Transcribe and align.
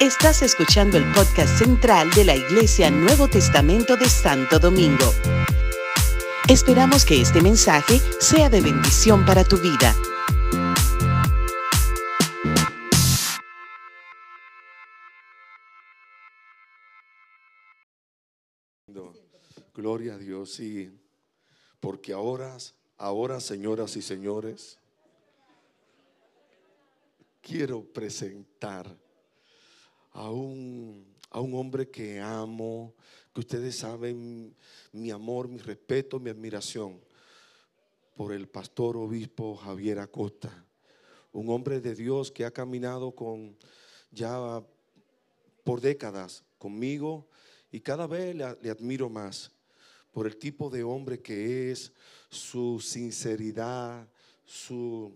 Estás 0.00 0.42
escuchando 0.42 0.98
el 0.98 1.04
podcast 1.12 1.58
central 1.58 2.10
de 2.10 2.24
la 2.24 2.36
Iglesia 2.36 2.90
Nuevo 2.90 3.28
Testamento 3.28 3.96
de 3.96 4.08
Santo 4.08 4.58
Domingo. 4.58 5.12
Esperamos 6.48 7.04
que 7.04 7.20
este 7.20 7.40
mensaje 7.40 8.00
sea 8.20 8.50
de 8.50 8.60
bendición 8.60 9.24
para 9.24 9.44
tu 9.44 9.56
vida. 9.56 9.94
Gloria 19.74 20.14
a 20.14 20.18
Dios, 20.18 20.52
sí. 20.52 20.90
Porque 21.80 22.12
ahora, 22.12 22.56
ahora, 22.96 23.40
señoras 23.40 23.96
y 23.96 24.02
señores, 24.02 24.78
quiero 27.40 27.84
presentar 27.84 29.03
a 30.14 30.30
un, 30.30 31.04
a 31.30 31.40
un 31.40 31.54
hombre 31.54 31.90
que 31.90 32.20
amo, 32.20 32.94
que 33.32 33.40
ustedes 33.40 33.76
saben 33.76 34.54
mi 34.92 35.10
amor, 35.10 35.48
mi 35.48 35.58
respeto, 35.58 36.18
mi 36.18 36.30
admiración 36.30 37.00
por 38.16 38.32
el 38.32 38.48
pastor 38.48 38.96
obispo 38.96 39.56
Javier 39.56 39.98
Acosta, 39.98 40.64
un 41.32 41.50
hombre 41.50 41.80
de 41.80 41.96
Dios 41.96 42.30
que 42.30 42.44
ha 42.44 42.52
caminado 42.52 43.10
con 43.10 43.56
ya 44.12 44.62
por 45.64 45.80
décadas 45.80 46.44
conmigo 46.58 47.26
y 47.72 47.80
cada 47.80 48.06
vez 48.06 48.36
le, 48.36 48.56
le 48.62 48.70
admiro 48.70 49.10
más 49.10 49.50
por 50.12 50.28
el 50.28 50.36
tipo 50.36 50.70
de 50.70 50.84
hombre 50.84 51.20
que 51.20 51.72
es, 51.72 51.92
su 52.30 52.78
sinceridad, 52.78 54.08
su 54.44 55.12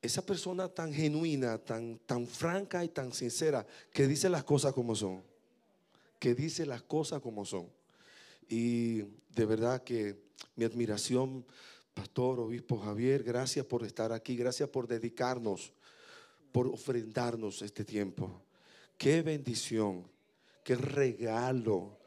esa 0.00 0.24
persona 0.24 0.68
tan 0.68 0.92
genuina, 0.92 1.58
tan, 1.58 1.98
tan 1.98 2.26
franca 2.26 2.84
y 2.84 2.88
tan 2.88 3.12
sincera, 3.12 3.66
que 3.92 4.06
dice 4.06 4.28
las 4.28 4.44
cosas 4.44 4.72
como 4.72 4.94
son, 4.94 5.22
que 6.18 6.34
dice 6.34 6.66
las 6.66 6.82
cosas 6.82 7.20
como 7.20 7.44
son. 7.44 7.68
Y 8.48 9.02
de 9.34 9.44
verdad 9.44 9.82
que 9.82 10.16
mi 10.56 10.64
admiración, 10.64 11.44
Pastor, 11.94 12.40
Obispo 12.40 12.78
Javier, 12.78 13.22
gracias 13.24 13.66
por 13.66 13.84
estar 13.84 14.12
aquí, 14.12 14.36
gracias 14.36 14.68
por 14.68 14.86
dedicarnos, 14.86 15.72
por 16.52 16.68
ofrendarnos 16.68 17.62
este 17.62 17.84
tiempo. 17.84 18.42
Qué 18.96 19.22
bendición, 19.22 20.04
qué 20.62 20.76
regalo 20.76 21.98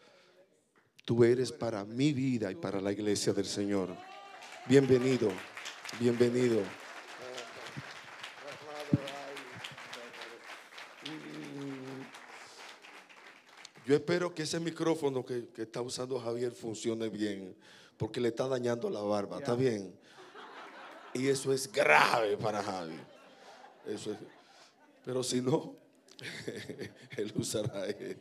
tú 1.05 1.23
eres 1.23 1.51
para 1.51 1.83
mi 1.83 2.13
vida 2.13 2.51
y 2.51 2.55
para 2.55 2.79
la 2.79 2.91
iglesia 2.91 3.33
del 3.33 3.45
Señor. 3.45 3.95
Bienvenido, 4.67 5.29
bienvenido. 5.99 6.80
Yo 13.91 13.97
espero 13.97 14.33
que 14.33 14.43
ese 14.43 14.57
micrófono 14.57 15.25
que, 15.25 15.49
que, 15.49 15.63
está 15.63 15.81
usando 15.81 16.17
Javier 16.17 16.53
funcione 16.53 17.09
bien, 17.09 17.53
porque 17.97 18.21
le 18.21 18.29
está 18.29 18.47
dañando 18.47 18.89
la 18.89 19.01
barba, 19.01 19.39
¿está 19.39 19.53
bien? 19.53 19.93
Y 21.13 21.27
eso 21.27 21.51
es 21.51 21.69
grave 21.69 22.37
para 22.37 22.63
Javier. 22.63 23.05
Eso 23.85 24.13
es, 24.13 24.17
pero 25.03 25.21
si 25.23 25.41
no, 25.41 25.75
él 27.17 27.33
usará 27.35 27.85
este. 27.87 28.17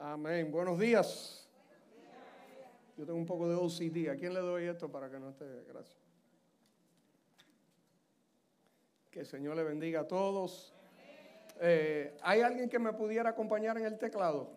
Amén. 0.00 0.50
Buenos 0.50 0.80
días. 0.80 1.46
Yo 2.96 3.06
tengo 3.06 3.20
un 3.20 3.26
poco 3.26 3.48
de 3.48 3.54
OCD. 3.54 4.10
¿A 4.10 4.16
quién 4.16 4.34
le 4.34 4.40
doy 4.40 4.64
esto 4.64 4.90
para 4.90 5.08
que 5.08 5.20
no 5.20 5.30
esté? 5.30 5.44
Gracias. 5.68 6.03
Que 9.14 9.20
el 9.20 9.26
Señor 9.26 9.54
le 9.54 9.62
bendiga 9.62 10.00
a 10.00 10.08
todos. 10.08 10.74
Eh, 11.60 12.16
¿Hay 12.20 12.40
alguien 12.40 12.68
que 12.68 12.80
me 12.80 12.92
pudiera 12.92 13.30
acompañar 13.30 13.78
en 13.78 13.84
el 13.84 13.96
teclado? 13.96 14.50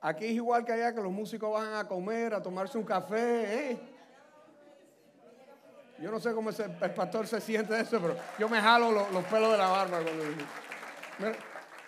Aquí 0.00 0.24
es 0.24 0.30
igual 0.30 0.64
que 0.64 0.72
allá 0.72 0.94
que 0.94 1.02
los 1.02 1.12
músicos 1.12 1.52
van 1.52 1.74
a 1.74 1.86
comer, 1.86 2.32
a 2.32 2.42
tomarse 2.42 2.78
un 2.78 2.84
café. 2.84 3.72
¿eh? 3.72 3.78
Yo 5.98 6.10
no 6.10 6.18
sé 6.18 6.32
cómo 6.32 6.48
el 6.48 6.94
pastor 6.94 7.26
se 7.26 7.42
siente 7.42 7.74
de 7.74 7.82
eso, 7.82 8.00
pero 8.00 8.16
yo 8.38 8.48
me 8.48 8.58
jalo 8.58 8.90
los, 8.90 9.12
los 9.12 9.24
pelos 9.26 9.52
de 9.52 9.58
la 9.58 9.68
barba 9.68 10.00
cuando 10.00 10.24
me, 11.18 11.36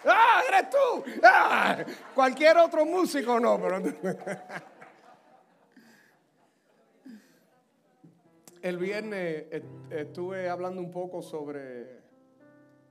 ¡Ah, 0.05 0.43
eres 0.49 0.69
tú! 0.69 1.05
¡Ah! 1.22 1.78
Cualquier 2.15 2.59
otro 2.59 2.84
músico 2.84 3.41
no, 3.41 3.59
pero... 3.59 3.81
El 8.62 8.78
viernes 8.78 9.47
estuve 9.91 10.49
hablando 10.49 10.81
un 10.81 10.93
poco 10.93 11.21
sobre 11.21 11.99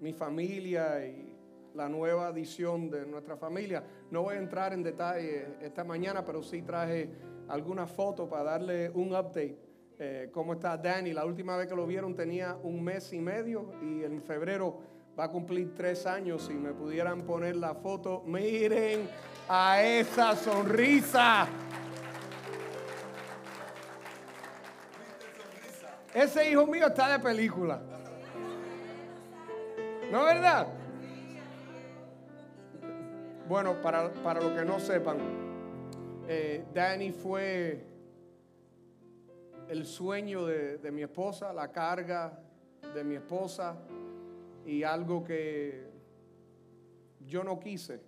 mi 0.02 0.12
familia 0.12 1.08
y 1.08 1.34
la 1.76 1.88
nueva 1.88 2.28
edición 2.28 2.90
de 2.90 3.06
nuestra 3.06 3.38
familia. 3.38 3.82
No 4.10 4.24
voy 4.24 4.36
a 4.36 4.40
entrar 4.40 4.74
en 4.74 4.84
detalle 4.84 5.56
esta 5.62 5.86
mañana, 5.86 6.26
pero 6.26 6.44
sí 6.44 6.62
traje 6.64 7.10
algunas 7.48 7.90
fotos 7.90 8.28
para 8.28 8.44
darle 8.44 8.90
un 8.90 9.16
update. 9.16 9.58
Eh, 9.98 10.30
¿Cómo 10.34 10.56
está 10.56 10.76
Danny? 10.76 11.14
La 11.14 11.24
última 11.24 11.56
vez 11.56 11.68
que 11.68 11.76
lo 11.76 11.88
vieron 11.88 12.16
tenía 12.16 12.58
un 12.62 12.84
mes 12.84 13.14
y 13.14 13.22
medio 13.22 13.72
y 13.82 14.04
en 14.04 14.22
febrero 14.22 14.78
va 15.18 15.24
a 15.24 15.30
cumplir 15.30 15.74
tres 15.74 16.06
años. 16.06 16.48
Si 16.48 16.54
me 16.54 16.74
pudieran 16.74 17.22
poner 17.22 17.56
la 17.56 17.76
foto, 17.76 18.24
miren 18.26 19.08
a 19.48 19.82
esa 19.82 20.36
sonrisa. 20.36 21.48
Ese 26.14 26.52
hijo 26.52 26.68
mío 26.68 26.88
está 26.88 27.10
de 27.14 27.20
película. 27.20 27.80
¿No 30.12 30.28
es 30.28 30.36
verdad? 30.36 30.68
Bueno, 33.48 33.82
para, 33.82 34.12
para 34.16 34.42
los 34.42 34.52
que 34.52 34.66
no 34.66 34.80
sepan, 34.80 35.18
eh, 36.28 36.66
Danny 36.74 37.12
fue 37.12 37.86
el 39.70 39.86
sueño 39.86 40.46
de, 40.46 40.80
de 40.80 40.92
mi 40.92 41.02
esposa, 41.02 41.54
la 41.54 41.72
carga 41.72 42.38
de 42.94 43.04
mi 43.06 43.16
esposa 43.16 43.78
y 44.66 44.84
algo 44.84 45.24
que 45.24 45.90
yo 47.26 47.44
no 47.46 47.58
quise 47.58 48.02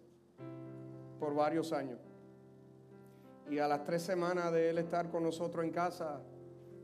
por 1.19 1.34
varios 1.34 1.72
años. 1.72 2.00
Y 3.50 3.59
a 3.59 3.68
las 3.68 3.86
tres 3.86 4.02
semanas 4.02 4.52
de 4.52 4.72
él 4.72 4.78
estar 4.78 5.09
con 5.09 5.24
nosotros 5.24 5.63
en 5.63 5.72
casa, 5.72 6.19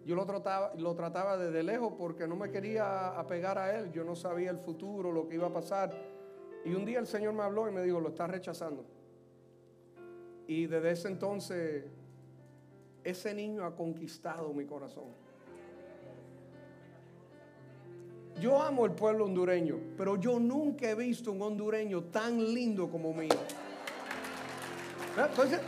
yo 0.10 0.16
lo 0.16 0.26
trataba, 0.26 0.74
lo 0.76 0.96
trataba 0.96 1.38
desde 1.38 1.62
lejos 1.62 1.94
porque 1.96 2.28
no 2.28 2.36
me 2.36 2.50
quería 2.50 3.10
apegar 3.10 3.60
a 3.60 3.78
él. 3.78 3.92
Yo 3.92 4.04
no 4.04 4.16
sabía 4.16 4.50
el 4.50 4.58
futuro, 4.58 5.12
lo 5.12 5.28
que 5.28 5.36
iba 5.36 5.46
a 5.46 5.54
pasar. 5.54 5.96
Y 6.66 6.74
un 6.74 6.84
día 6.84 6.98
el 6.98 7.06
Señor 7.06 7.36
me 7.36 7.44
habló 7.44 7.70
y 7.70 7.72
me 7.72 7.84
dijo, 7.84 8.00
lo 8.00 8.10
estás 8.10 8.28
rechazando. 8.28 8.84
Y 10.48 10.66
desde 10.66 10.90
ese 10.90 11.10
entonces, 11.10 11.86
ese 13.04 13.36
niño 13.36 13.64
ha 13.64 13.76
conquistado 13.76 14.52
mi 14.52 14.66
corazón. 14.66 15.14
Yo 18.42 18.60
amo 18.60 18.88
el 18.88 18.94
pueblo 18.94 19.26
hondureño, 19.26 19.78
pero 19.96 20.16
yo 20.16 20.40
nunca 20.40 20.90
he 20.90 20.96
visto 20.96 21.32
un 21.32 21.44
hondureño 21.44 22.06
tan 22.06 22.52
lindo 22.52 22.90
como 22.90 23.14
mío. 23.14 23.30
Entonces, 25.16 25.60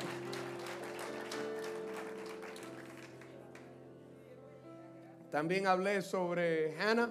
También 5.31 5.65
hablé 5.65 6.01
sobre 6.01 6.77
Hannah. 6.77 7.09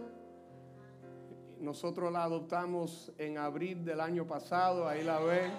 Nosotros 1.58 2.12
la 2.12 2.25
adoptamos 2.25 3.10
en 3.16 3.38
abril 3.38 3.82
del 3.82 3.98
año 3.98 4.26
pasado, 4.26 4.86
ahí 4.86 5.03
la 5.03 5.20
ven. 5.20 5.50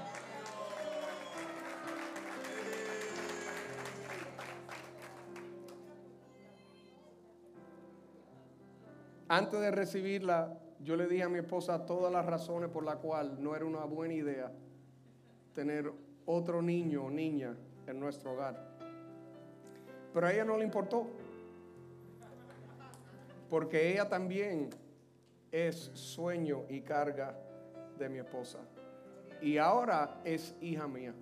Antes 9.28 9.60
de 9.60 9.72
recibirla, 9.72 10.56
yo 10.82 10.96
le 10.96 11.08
dije 11.08 11.24
a 11.24 11.30
mi 11.30 11.40
esposa 11.40 11.86
todas 11.88 12.14
las 12.14 12.26
razones 12.28 12.70
por 12.70 12.84
las 12.84 12.98
cuales 12.98 13.40
no 13.40 13.56
era 13.56 13.66
una 13.66 13.86
buena 13.86 14.14
idea 14.14 14.52
tener 15.54 15.92
otro 16.26 16.62
niño 16.62 17.06
o 17.06 17.10
niña 17.10 17.56
en 17.88 18.00
nuestro 18.00 18.34
hogar. 18.34 18.78
Pero 20.14 20.28
a 20.28 20.34
ella 20.34 20.46
no 20.46 20.58
le 20.58 20.66
importó 20.66 21.08
porque 23.52 23.92
ella 23.92 24.08
también 24.08 24.70
es 25.52 25.92
sueño 25.94 26.64
y 26.70 26.80
carga 26.80 27.38
de 28.00 28.08
mi 28.08 28.20
esposa. 28.20 28.60
Y 29.42 29.58
ahora 29.58 30.22
es 30.24 30.56
hija 30.62 30.88
mía. 30.88 31.14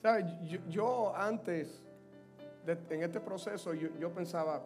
¿Sabe? 0.00 0.24
Yo, 0.70 1.14
antes, 1.14 1.82
en 2.88 3.02
este 3.02 3.20
proceso, 3.20 3.74
yo, 3.74 4.10
pensaba, 4.14 4.64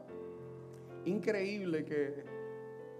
increíble 1.04 1.84
que 1.84 2.24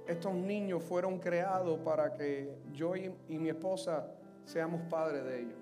estos 0.09 0.35
niños 0.35 0.83
fueron 0.83 1.21
creados 1.21 1.79
para 1.79 2.13
que 2.13 2.57
yo 2.73 2.97
y, 2.97 3.39
mi 3.39 3.51
esposa 3.51 4.05
seamos 4.45 4.81
padres 4.91 5.25
de 5.25 5.41
ellos. 5.43 5.59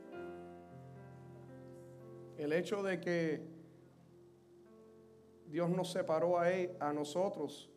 El 2.39 2.55
hecho 2.55 2.83
de 2.83 2.99
que 2.99 3.52
Dios 5.53 5.69
nos 5.69 5.93
separó 5.93 6.39
a, 6.39 6.51
e, 6.51 6.75
a 6.81 6.95
nosotros 6.95 7.71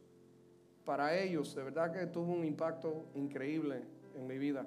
para 0.86 1.14
ellos, 1.14 1.54
de 1.54 1.64
verdad 1.64 1.92
que 1.92 2.06
tuvo 2.06 2.32
un 2.32 2.46
impacto 2.46 3.08
increíble 3.16 3.82
en 4.16 4.26
mi 4.26 4.38
vida. 4.38 4.66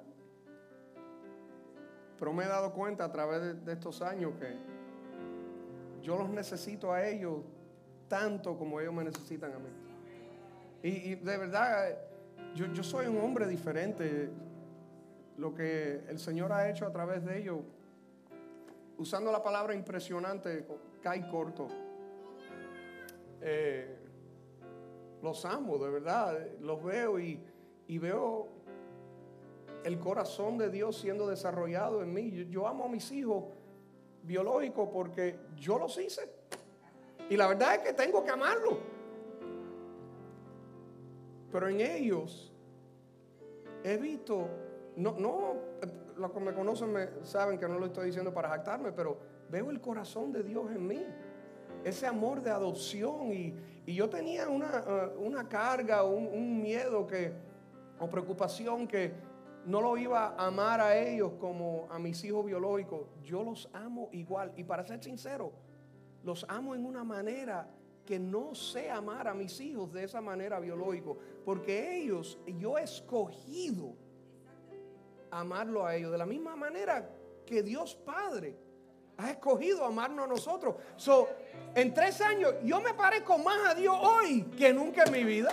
Pero 2.19 2.31
me 2.33 2.43
he 2.43 2.47
dado 2.47 2.71
cuenta 2.71 3.05
a 3.05 3.11
través 3.11 3.65
de, 3.65 3.73
estos 3.73 4.03
años 4.03 4.33
que 4.39 4.53
yo 6.03 6.17
los 6.17 6.29
necesito 6.29 6.93
a 6.93 7.07
ellos 7.07 7.39
tanto 8.07 8.55
como 8.55 8.79
ellos 8.79 8.93
me 8.93 9.03
necesitan 9.05 9.53
a 9.53 9.57
mí. 9.57 9.69
Y, 10.83 11.15
de 11.15 11.37
verdad, 11.37 11.97
yo, 12.53 12.67
yo, 12.73 12.83
soy 12.83 13.07
un 13.07 13.17
hombre 13.21 13.47
diferente. 13.47 14.29
Lo 15.37 15.55
que 15.55 16.03
el 16.07 16.19
Señor 16.19 16.51
ha 16.51 16.69
hecho 16.69 16.85
a 16.85 16.91
través 16.91 17.25
de 17.25 17.39
ellos, 17.39 17.59
usando 18.99 19.31
la 19.31 19.41
palabra 19.41 19.73
impresionante, 19.73 20.67
cae 21.01 21.27
corto. 21.27 21.88
Eh, 23.41 23.95
los 25.21 25.45
amo, 25.45 25.77
de 25.77 25.89
verdad. 25.89 26.37
Los 26.59 26.83
veo 26.83 27.19
y, 27.19 27.41
y 27.87 27.97
veo 27.97 28.59
el 29.83 29.99
corazón 29.99 30.57
de 30.57 30.69
Dios 30.69 30.97
siendo 30.97 31.27
desarrollado 31.27 32.03
en 32.03 32.13
mí. 32.13 32.45
Yo, 32.49 32.67
amo 32.67 32.85
a 32.85 32.89
mis 32.89 33.11
hijos 33.11 33.45
biológicos 34.23 34.89
porque 34.91 35.39
yo 35.57 35.79
los 35.79 35.97
hice. 35.97 36.29
Y 37.29 37.37
la 37.37 37.47
verdad 37.47 37.75
es 37.75 37.79
que 37.79 37.93
tengo 37.93 38.23
que 38.23 38.31
amarlos. 38.31 38.77
Pero 41.51 41.67
en 41.67 41.81
ellos 41.81 42.51
he 43.83 43.97
visto, 43.97 44.47
no, 44.97 45.15
no, 45.17 45.55
los 46.17 46.31
que 46.31 46.39
me 46.39 46.53
conocen 46.53 46.93
saben 47.23 47.57
que 47.57 47.67
no 47.67 47.79
lo 47.79 47.87
estoy 47.87 48.07
diciendo 48.07 48.33
para 48.33 48.49
jactarme, 48.49 48.91
pero 48.91 49.17
veo 49.49 49.71
el 49.71 49.81
corazón 49.81 50.31
de 50.31 50.43
Dios 50.43 50.69
en 50.71 50.85
mí. 50.85 51.05
Ese 51.83 52.07
amor 52.07 52.41
de 52.41 52.51
adopción. 52.51 53.31
Y, 53.33 53.55
yo 53.87 54.07
tenía 54.07 54.47
una, 54.47 54.83
uh, 55.17 55.19
una 55.19 55.49
carga, 55.49 56.03
un, 56.03 56.27
un 56.27 56.61
miedo 56.61 57.07
que, 57.07 57.33
o 57.99 58.07
preocupación 58.07 58.87
que 58.87 59.13
no 59.65 59.81
lo 59.81 59.97
iba 59.97 60.27
a 60.27 60.47
amar 60.47 60.79
a 60.79 60.97
ellos 60.97 61.33
como 61.39 61.87
a 61.89 61.99
mis 61.99 62.23
hijos 62.23 62.45
biológicos. 62.45 63.07
Yo 63.23 63.43
los 63.43 63.69
amo 63.73 64.09
igual. 64.11 64.53
Y 64.55 64.63
para 64.63 64.85
ser 64.85 65.03
sincero, 65.03 65.51
los 66.23 66.45
amo 66.49 66.75
en 66.75 66.85
una 66.85 67.03
manera 67.03 67.67
que 68.05 68.17
no 68.17 68.55
sé 68.55 68.89
amar 68.89 69.27
a 69.27 69.33
mis 69.33 69.59
hijos 69.61 69.93
de 69.93 70.03
esa 70.03 70.21
manera 70.21 70.59
biológica. 70.59 71.11
Porque 71.45 71.97
ellos, 71.97 72.39
yo 72.57 72.77
he 72.77 72.83
escogido 72.83 73.93
amarlo 75.31 75.85
a 75.85 75.95
ellos 75.95 76.11
de 76.11 76.17
la 76.17 76.25
misma 76.25 76.55
manera 76.55 77.09
que 77.45 77.61
Dios 77.61 77.95
Padre 77.95 78.57
ha 79.19 79.31
escogido 79.31 79.85
amarnos 79.85 80.25
a 80.25 80.27
nosotros. 80.27 80.75
So, 80.95 81.27
en 81.75 81.93
tres 81.93 82.21
años 82.21 82.53
yo 82.63 82.79
me 82.81 82.93
parezco 82.93 83.37
más 83.37 83.69
a 83.69 83.75
Dios 83.75 83.95
hoy 83.99 84.43
que 84.57 84.73
nunca 84.73 85.03
en 85.03 85.11
mi 85.11 85.23
vida. 85.23 85.51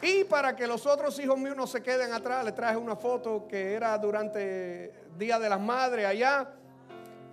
Y 0.00 0.24
para 0.24 0.54
que 0.54 0.66
los 0.66 0.84
otros 0.84 1.18
hijos 1.18 1.38
míos 1.38 1.56
no 1.56 1.66
se 1.66 1.82
queden 1.82 2.12
atrás, 2.12 2.44
les 2.44 2.54
traje 2.54 2.76
una 2.76 2.94
foto 2.94 3.46
que 3.48 3.72
era 3.72 3.96
durante 3.96 4.92
Día 5.16 5.38
de 5.38 5.48
las 5.48 5.60
Madres 5.60 6.04
allá. 6.04 6.50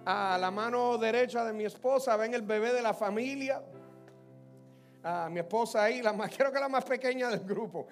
A 0.05 0.37
la 0.39 0.49
mano 0.49 0.97
derecha 0.97 1.43
de 1.43 1.53
mi 1.53 1.65
esposa 1.65 2.15
ven 2.15 2.33
el 2.33 2.41
bebé 2.41 2.71
de 2.73 2.81
la 2.81 2.93
familia. 2.93 3.61
A 5.03 5.29
mi 5.29 5.39
esposa 5.39 5.83
ahí, 5.83 6.01
la 6.01 6.13
más, 6.13 6.31
creo 6.37 6.51
que 6.51 6.59
la 6.59 6.69
más 6.69 6.85
pequeña 6.85 7.29
del 7.29 7.41
grupo, 7.41 7.87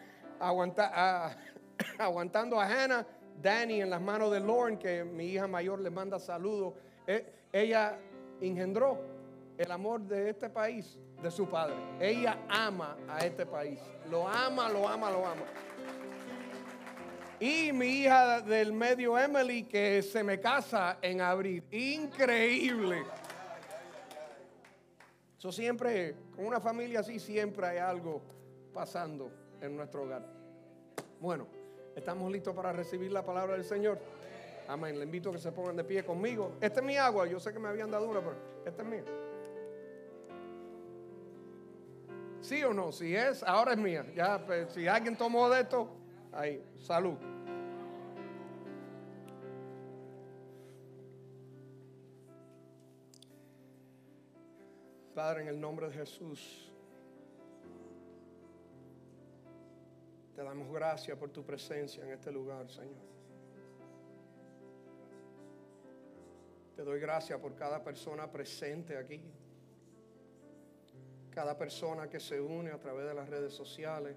aguantando 1.98 2.60
a 2.60 2.66
Hannah. 2.66 3.06
Danny 3.42 3.82
en 3.82 3.90
las 3.90 4.02
manos 4.02 4.32
de 4.32 4.42
Lauren, 4.42 4.78
que 4.78 5.04
mi 5.04 5.28
hija 5.28 5.48
mayor 5.48 5.80
le 5.80 5.90
manda 5.90 6.20
saludos. 6.20 6.74
E, 7.08 7.26
ella 7.54 7.98
engendró 8.42 9.00
el 9.58 9.72
amor 9.72 10.02
de 10.02 10.30
este 10.30 10.50
país 10.50 10.98
de 11.22 11.32
su 11.32 11.48
padre. 11.48 11.76
Ella 12.00 12.38
ama 12.50 12.98
a 13.08 13.20
este 13.20 13.46
país. 13.46 13.80
Lo 14.10 14.28
ama, 14.28 14.70
lo 14.70 14.88
ama, 14.88 15.10
lo 15.10 15.26
ama. 15.26 15.44
Y 17.40 17.72
mi 17.72 18.02
hija 18.02 18.42
del 18.42 18.74
medio, 18.74 19.18
Emily, 19.18 19.64
que 19.64 20.02
se 20.02 20.24
me 20.24 20.40
casa 20.40 20.98
en 21.02 21.22
abril. 21.22 21.64
Increíble. 21.72 23.04
Eso 25.38 25.54
siempre, 25.54 26.16
con 26.36 26.46
una 26.46 26.60
familia 26.60 27.00
así, 27.00 27.18
siempre 27.18 27.66
hay 27.66 27.78
algo 27.78 28.22
pasando 28.74 29.32
en 29.62 29.78
nuestro 29.78 30.04
hogar. 30.04 30.26
Bueno, 31.22 31.48
estamos 32.00 32.32
listos 32.32 32.56
para 32.56 32.74
recibir 32.74 33.12
la 33.12 33.24
palabra 33.24 33.54
del 33.54 33.64
Señor. 33.64 34.00
Amén. 34.68 34.98
Le 34.98 35.06
invito 35.06 35.30
a 35.30 35.34
que 35.34 35.40
se 35.40 35.52
pongan 35.52 35.76
de 35.76 35.84
pie 35.84 36.04
conmigo. 36.04 36.54
Esta 36.62 36.80
es 36.80 36.86
mi 36.86 36.98
agua. 36.98 37.28
Yo 37.28 37.40
sé 37.40 37.54
que 37.54 37.60
me 37.60 37.70
habían 37.70 37.90
dado 37.90 38.08
una, 38.08 38.20
pero 38.20 38.36
esta 38.66 38.84
es 38.84 38.88
mía. 38.88 39.04
¿Sí 42.42 42.64
o 42.64 42.74
no? 42.74 42.92
Si 42.92 43.16
es, 43.16 43.44
ahora 43.44 43.74
es 43.74 43.78
mía. 43.78 44.06
Ya, 44.16 44.44
pues, 44.46 44.72
si 44.74 44.88
alguien 44.88 45.18
tomó 45.18 45.50
de 45.50 45.62
esto, 45.62 45.90
ahí, 46.32 46.64
salud. 46.78 47.18
Padre, 55.14 55.42
en 55.42 55.48
el 55.50 55.60
nombre 55.60 55.88
de 55.90 55.94
Jesús, 55.94 56.69
te 60.40 60.46
damos 60.46 60.72
gracias 60.72 61.18
por 61.18 61.32
tu 61.32 61.44
presencia 61.44 62.02
en 62.02 62.12
este 62.12 62.32
lugar, 62.32 62.70
Señor. 62.70 63.04
Te 66.78 66.82
doy 66.82 66.98
gracias 66.98 67.38
por 67.42 67.56
cada 67.56 67.84
persona 67.84 68.32
presente 68.32 68.96
aquí 68.96 69.22
cada 71.30 71.58
persona 71.58 72.10
que 72.10 72.22
se 72.22 72.40
une 72.40 72.72
a 72.72 72.80
través 72.80 73.06
de 73.06 73.14
las 73.14 73.28
redes 73.28 73.54
sociales, 73.54 74.16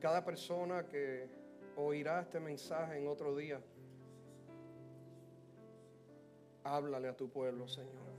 cada 0.00 0.24
persona 0.24 0.86
que 0.86 1.28
oirá 1.76 2.22
este 2.22 2.40
mensaje 2.40 2.96
en 2.96 3.08
otro 3.08 3.36
día. 3.36 3.60
Háblale 6.64 7.08
a 7.08 7.16
tu 7.16 7.28
pueblo, 7.28 7.68
Señor. 7.68 8.11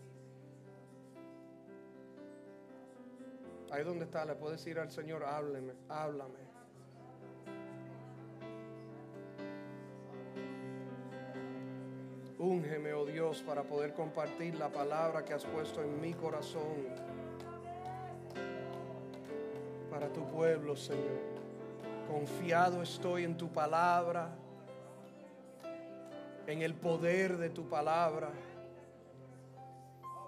Ahí 3.73 3.83
donde 3.83 4.05
está, 4.05 4.23
le 4.23 4.35
puedes 4.35 4.59
decir 4.59 4.77
al 4.77 4.91
Señor, 4.91 5.23
hábleme, 5.23 5.73
háblame. 5.89 6.37
Úngeme, 12.37 12.94
oh 12.94 13.03
Dios, 13.03 13.42
para 13.42 13.63
poder 13.63 13.95
compartir 13.95 14.53
la 14.59 14.69
palabra 14.69 15.25
que 15.25 15.33
has 15.33 15.44
puesto 15.44 15.81
en 15.81 15.99
mi 15.99 16.13
corazón. 16.13 16.85
Para 19.89 20.07
tu 20.13 20.23
pueblo, 20.27 20.75
Señor. 20.75 21.33
Confiado 22.07 22.83
estoy 22.83 23.23
en 23.23 23.35
tu 23.35 23.49
palabra, 23.49 24.35
en 26.45 26.61
el 26.61 26.75
poder 26.75 27.37
de 27.37 27.49
tu 27.49 27.68
palabra. 27.68 28.30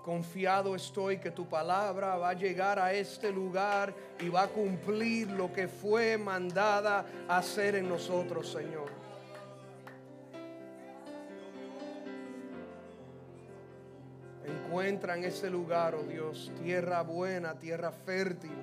Confiado 0.05 0.75
estoy 0.75 1.17
que 1.17 1.31
tu 1.31 1.49
palabra 1.49 2.15
va 2.15 2.29
a 2.29 2.33
llegar 2.33 2.77
a 2.77 2.93
este 2.93 3.31
lugar 3.31 3.91
y 4.19 4.29
va 4.29 4.43
a 4.43 4.47
cumplir 4.47 5.31
lo 5.31 5.51
que 5.51 5.67
fue 5.67 6.15
mandada 6.15 7.03
a 7.27 7.37
hacer 7.37 7.73
en 7.73 7.89
nosotros, 7.89 8.51
Señor. 8.51 8.85
encuentra 14.45 15.17
en 15.17 15.23
ese 15.23 15.49
lugar, 15.49 15.95
oh 15.95 16.03
Dios, 16.03 16.51
tierra 16.61 17.01
buena, 17.01 17.57
tierra 17.57 17.91
fértil. 17.91 18.53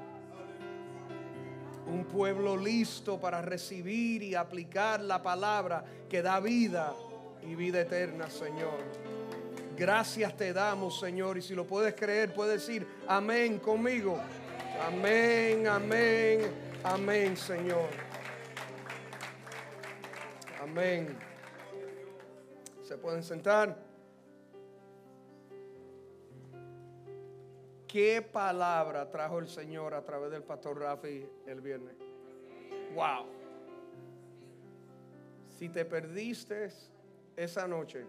Un 1.89 2.05
pueblo 2.05 2.57
listo 2.57 3.19
para 3.19 3.43
recibir 3.43 4.23
y 4.23 4.37
aplicar 4.37 5.01
la 5.01 5.21
palabra 5.21 5.85
que 6.09 6.23
da 6.23 6.39
vida 6.39 6.95
y 7.43 7.57
vida 7.57 7.81
eterna, 7.81 8.31
Señor. 8.31 9.12
Gracias 9.77 10.37
te 10.37 10.53
damos, 10.53 11.01
Señor. 11.01 11.39
Y 11.39 11.43
si 11.43 11.55
lo 11.55 11.67
puedes 11.67 11.95
creer, 11.95 12.33
puedes 12.33 12.67
decir 12.67 12.87
amén 13.07 13.59
conmigo. 13.59 14.19
Amén, 14.81 15.67
amén, 15.67 16.41
amén, 16.83 17.37
Señor. 17.37 17.89
Amén. 20.61 21.17
Se 22.83 22.97
pueden 22.97 23.23
sentar. 23.23 23.77
¿Qué 27.87 28.23
palabra 28.23 29.11
trajo 29.11 29.39
el 29.39 29.49
Señor 29.49 29.93
a 29.93 30.03
través 30.03 30.31
del 30.31 30.43
pastor 30.43 30.79
Rafi 30.79 31.27
el 31.47 31.61
viernes? 31.61 31.95
Wow. 32.95 33.27
Si 35.59 35.69
te 35.69 35.85
perdiste 35.85 36.71
esa 37.37 37.69
noche, 37.69 38.07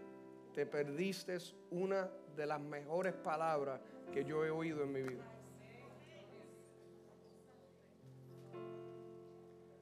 te 0.53 0.65
perdiste 0.65 1.37
una 1.71 2.09
de 2.35 2.45
las 2.45 2.59
mejores 2.59 3.13
palabras 3.13 3.79
que 4.11 4.23
yo 4.23 4.45
he 4.45 4.49
oído 4.49 4.83
en 4.83 4.91
mi 4.91 5.01
vida. 5.01 5.33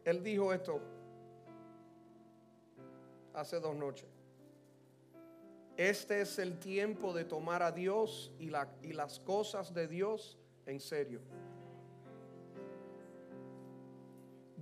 él 0.05 0.23
dijo 0.23 0.53
esto 0.53 0.79
hace 3.33 3.59
dos 3.59 3.75
noches. 3.75 4.07
Este 5.77 6.21
es 6.21 6.37
el 6.37 6.59
tiempo 6.59 7.13
de 7.13 7.23
tomar 7.23 7.63
a 7.63 7.71
Dios 7.71 8.31
y, 8.37 8.51
y 8.83 8.93
las 8.93 9.19
cosas 9.19 9.73
de 9.73 9.87
Dios 9.87 10.37
en 10.65 10.79
serio. 10.79 11.21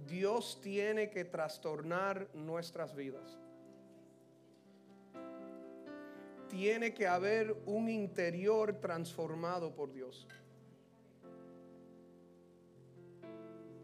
Dios 0.05 0.59
tiene 0.61 1.09
que 1.09 1.25
trastornar 1.25 2.29
nuestras 2.33 2.95
vidas. 2.95 3.39
Tiene 6.49 6.93
que 6.93 7.07
haber 7.07 7.55
un 7.65 7.89
interior 7.89 8.73
transformado 8.73 9.73
por 9.73 9.93
Dios. 9.93 10.27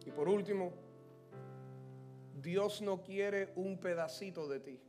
Y 0.06 0.12
por 0.12 0.28
último, 0.28 0.74
Dios 2.42 2.82
no 2.82 3.02
quiere 3.02 3.54
un 3.56 3.78
pedacito 3.78 4.48
de 4.48 4.60
ti. 4.60 4.80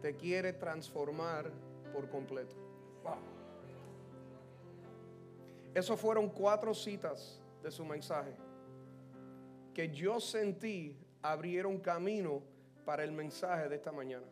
Te 0.00 0.16
quiere 0.16 0.52
transformar 0.52 1.50
por 1.92 2.08
completo. 2.08 2.56
Wow. 3.02 3.18
Fueron 5.96 6.28
cuatro 6.30 6.74
citas 6.74 7.40
de 7.62 7.70
su 7.70 7.84
mensaje 7.84 8.34
que 9.78 9.90
yo 9.90 10.18
sentí 10.18 10.98
abrieron 11.22 11.78
camino 11.78 12.42
para 12.84 13.04
el 13.04 13.12
mensaje 13.12 13.68
de 13.68 13.76
esta 13.76 13.92
mañana. 13.92 14.26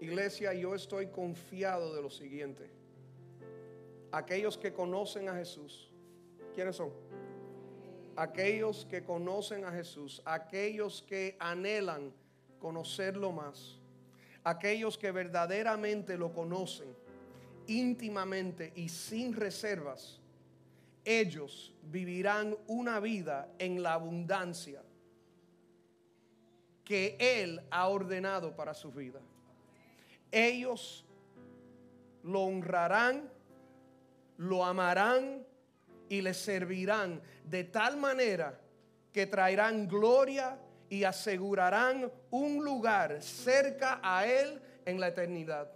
Iglesia, 0.00 0.54
yo 0.54 0.74
estoy 0.74 1.08
confiado 1.08 1.94
de 1.94 2.02
lo 2.02 2.10
siguiente. 2.10 2.70
Aquellos 4.12 4.56
que 4.56 4.72
conocen 4.72 5.28
a 5.28 5.34
Jesús, 5.34 5.92
¿quiénes 6.54 6.76
son? 6.76 6.90
Aquellos 8.16 8.86
que 8.86 9.04
conocen 9.04 9.64
a 9.64 9.70
Jesús, 9.70 10.22
aquellos 10.24 11.02
que 11.02 11.36
anhelan 11.38 12.12
conocerlo 12.58 13.30
más, 13.30 13.78
aquellos 14.42 14.96
que 14.98 15.12
verdaderamente 15.12 16.16
lo 16.16 16.32
conocen 16.32 16.94
íntimamente 17.66 18.72
y 18.74 18.88
sin 18.88 19.34
reservas, 19.34 20.20
ellos 21.04 21.72
vivirán 21.82 22.56
una 22.66 23.00
vida 23.00 23.48
en 23.58 23.82
la 23.82 23.94
abundancia 23.94 24.82
que 26.84 27.16
Él 27.20 27.60
ha 27.70 27.88
ordenado 27.88 28.56
para 28.56 28.74
su 28.74 28.90
vida. 28.90 29.20
Ellos 30.30 31.04
lo 32.22 32.42
honrarán, 32.42 33.30
lo 34.36 34.64
amarán 34.64 35.44
y 36.08 36.20
le 36.20 36.34
servirán 36.34 37.20
de 37.44 37.64
tal 37.64 37.96
manera 37.96 38.58
que 39.12 39.26
traerán 39.26 39.88
gloria 39.88 40.58
y 40.88 41.04
asegurarán 41.04 42.10
un 42.30 42.64
lugar 42.64 43.22
cerca 43.22 44.00
a 44.02 44.26
Él 44.26 44.60
en 44.84 45.00
la 45.00 45.08
eternidad. 45.08 45.70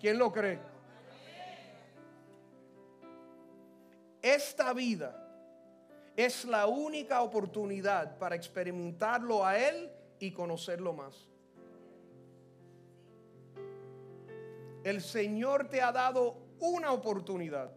¿Quién 0.00 0.18
lo 0.18 0.32
cree? 0.32 0.58
Esta 4.22 4.72
vida 4.72 5.24
es 6.16 6.44
la 6.44 6.66
única 6.66 7.22
oportunidad 7.22 8.18
para 8.18 8.34
experimentarlo 8.34 9.46
a 9.46 9.56
Él 9.58 9.90
y 10.18 10.32
conocerlo 10.32 10.92
más. 10.92 11.27
El 14.88 15.02
Señor 15.02 15.68
te 15.68 15.82
ha 15.82 15.92
dado 15.92 16.38
una 16.60 16.92
oportunidad. 16.92 17.70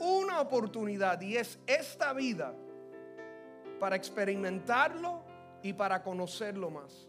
Una 0.00 0.40
oportunidad 0.40 1.20
y 1.20 1.36
es 1.36 1.60
esta 1.68 2.12
vida 2.12 2.52
para 3.78 3.94
experimentarlo 3.94 5.22
y 5.62 5.72
para 5.72 6.02
conocerlo 6.02 6.70
más. 6.70 7.06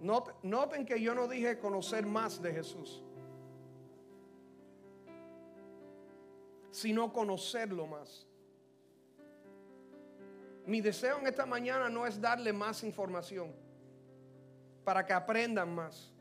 Not- 0.00 0.34
Noten 0.42 0.84
que 0.84 1.00
yo 1.00 1.14
no 1.14 1.28
dije 1.28 1.60
conocer 1.60 2.04
más 2.04 2.42
de 2.42 2.54
Jesús, 2.54 3.04
sino 6.72 7.12
conocerlo 7.12 7.86
más. 7.86 8.26
Mi 10.66 10.80
deseo 10.80 11.18
en 11.18 11.28
esta 11.28 11.46
mañana 11.46 11.88
no 11.88 12.04
es 12.04 12.20
darle 12.20 12.52
más 12.52 12.82
información 12.82 13.69
para 14.84 15.04
que 15.04 15.12
aprendan 15.12 15.74
más. 15.74 16.12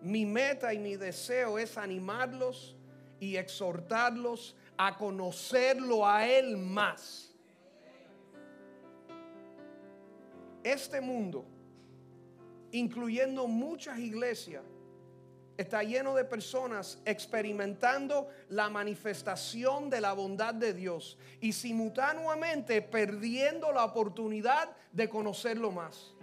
Mi 0.00 0.24
meta 0.24 0.72
y 0.72 0.78
mi 0.78 0.96
deseo 0.96 1.58
es 1.58 1.76
animarlos 1.76 2.76
y 3.18 3.36
exhortarlos 3.36 4.56
a 4.76 4.96
conocerlo 4.96 6.06
a 6.06 6.26
Él 6.26 6.56
más. 6.56 7.34
Este 10.62 11.00
mundo, 11.00 11.46
incluyendo 12.72 13.46
muchas 13.46 13.98
iglesias, 13.98 14.62
está 15.56 15.82
lleno 15.82 16.14
de 16.14 16.24
personas 16.24 17.00
experimentando 17.04 18.28
la 18.48 18.68
manifestación 18.68 19.88
de 19.88 20.00
la 20.00 20.12
bondad 20.12 20.54
de 20.54 20.74
Dios 20.74 21.18
y 21.40 21.52
simultáneamente 21.52 22.82
perdiendo 22.82 23.72
la 23.72 23.84
oportunidad 23.84 24.70
de 24.92 25.08
conocerlo 25.08 25.70
más. 25.70 26.15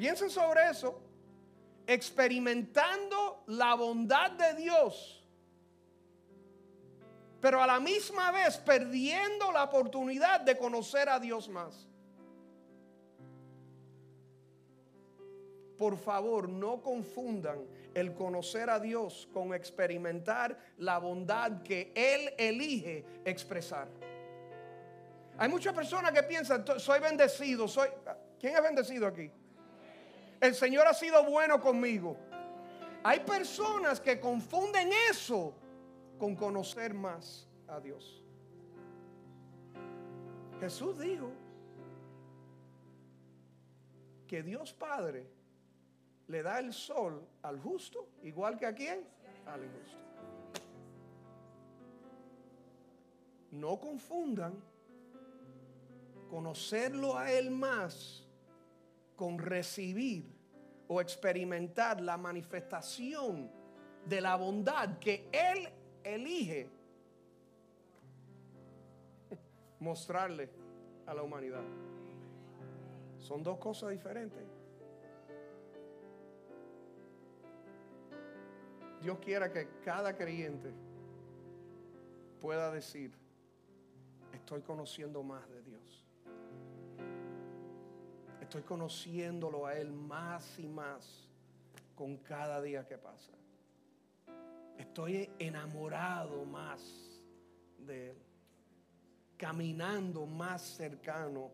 Piensen 0.00 0.30
sobre 0.30 0.70
eso. 0.70 0.98
Experimentando 1.86 3.44
la 3.48 3.74
bondad 3.74 4.30
de 4.30 4.54
Dios, 4.54 5.22
pero 7.38 7.62
a 7.62 7.66
la 7.66 7.78
misma 7.80 8.30
vez 8.32 8.56
perdiendo 8.56 9.52
la 9.52 9.64
oportunidad 9.64 10.40
de 10.40 10.56
conocer 10.56 11.10
a 11.10 11.20
Dios 11.20 11.50
más. 11.50 11.86
Por 15.76 15.98
favor, 15.98 16.48
no 16.48 16.80
confundan 16.80 17.66
el 17.92 18.14
conocer 18.14 18.70
a 18.70 18.80
Dios 18.80 19.28
con 19.34 19.52
experimentar 19.52 20.56
la 20.78 20.96
bondad 20.98 21.62
que 21.62 21.92
Él 21.94 22.32
elige 22.38 23.04
expresar. 23.26 23.88
Hay 25.36 25.48
muchas 25.50 25.74
personas 25.74 26.12
que 26.12 26.22
piensan, 26.22 26.64
"To- 26.64 26.78
soy 26.78 27.00
bendecido, 27.00 27.68
soy... 27.68 27.88
¿Quién 28.38 28.54
es 28.56 28.62
bendecido 28.62 29.06
aquí? 29.06 29.30
El 30.40 30.54
Señor 30.54 30.86
ha 30.86 30.94
sido 30.94 31.22
bueno 31.24 31.60
conmigo. 31.60 32.16
Hay 33.02 33.20
personas 33.20 34.00
que 34.00 34.18
confunden 34.18 34.90
eso 35.10 35.54
con 36.18 36.34
conocer 36.34 36.94
más 36.94 37.46
a 37.68 37.80
Dios. 37.80 38.22
Jesús 40.60 40.98
dijo 40.98 41.30
que 44.26 44.42
Dios 44.42 44.72
Padre 44.72 45.26
le 46.28 46.42
da 46.42 46.58
el 46.58 46.72
sol 46.72 47.26
al 47.42 47.58
justo, 47.58 48.08
igual 48.22 48.58
que 48.58 48.66
a 48.66 48.74
quién? 48.74 49.04
Al 49.46 49.64
injusto. 49.64 49.98
No 53.50 53.80
confundan 53.80 54.62
conocerlo 56.30 57.18
a 57.18 57.32
Él 57.32 57.50
más 57.50 58.19
con 59.20 59.38
recibir 59.38 60.24
o 60.88 60.98
experimentar 60.98 62.00
la 62.00 62.16
manifestación 62.16 63.50
de 64.06 64.18
la 64.18 64.34
bondad 64.34 64.98
que 64.98 65.28
Él 65.30 65.68
elige 66.02 66.70
mostrarle 69.78 70.48
a 71.04 71.12
la 71.12 71.22
humanidad. 71.22 71.62
Son 73.18 73.42
dos 73.42 73.58
cosas 73.58 73.90
diferentes. 73.90 74.42
Dios 79.02 79.18
quiera 79.18 79.52
que 79.52 79.68
cada 79.84 80.16
creyente 80.16 80.72
pueda 82.40 82.70
decir, 82.70 83.12
estoy 84.32 84.62
conociendo 84.62 85.22
más 85.22 85.46
de. 85.50 85.59
Estoy 88.50 88.62
conociéndolo 88.62 89.64
a 89.64 89.78
Él 89.78 89.92
más 89.92 90.58
y 90.58 90.66
más 90.66 91.28
con 91.94 92.16
cada 92.16 92.60
día 92.60 92.84
que 92.84 92.98
pasa. 92.98 93.30
Estoy 94.76 95.30
enamorado 95.38 96.44
más 96.46 96.80
de 97.78 98.10
Él. 98.10 98.16
Caminando 99.36 100.26
más 100.26 100.62
cercano 100.62 101.52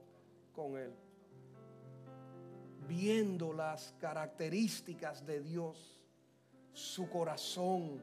con 0.54 0.78
Él. 0.78 0.94
Viendo 2.88 3.52
las 3.52 3.94
características 4.00 5.26
de 5.26 5.42
Dios. 5.42 6.00
Su 6.72 7.10
corazón. 7.10 8.00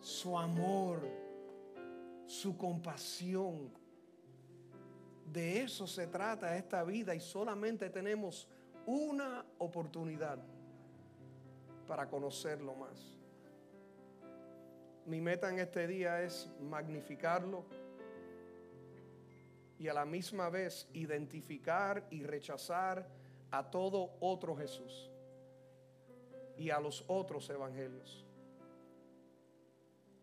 Su 0.00 0.36
amor. 0.36 1.08
Su 2.26 2.56
compasión. 2.56 3.70
De 5.32 5.62
eso 5.62 5.86
se 5.86 6.06
trata 6.06 6.56
esta 6.56 6.82
vida 6.84 7.14
y 7.14 7.20
solamente 7.20 7.90
tenemos 7.90 8.48
una 8.86 9.44
oportunidad 9.58 10.38
para 11.86 12.08
conocerlo 12.08 12.74
más. 12.74 13.12
mi 15.06 15.20
meta 15.20 15.48
en 15.48 15.60
este 15.60 15.86
día 15.86 16.22
es 16.22 16.50
magnificarlo 16.60 17.64
y 19.78 19.88
a 19.88 19.94
la 19.94 20.04
misma 20.04 20.48
vez 20.48 20.88
identificar 20.94 22.06
y 22.10 22.24
rechazar 22.24 23.06
a 23.50 23.70
todo 23.70 24.16
otro 24.20 24.56
Jesús 24.56 25.10
y 26.56 26.70
a 26.70 26.80
los 26.80 27.04
otros 27.06 27.48
evangelios. 27.50 28.24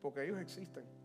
Porque 0.01 0.25
ellos 0.25 0.39
existen. 0.39 1.02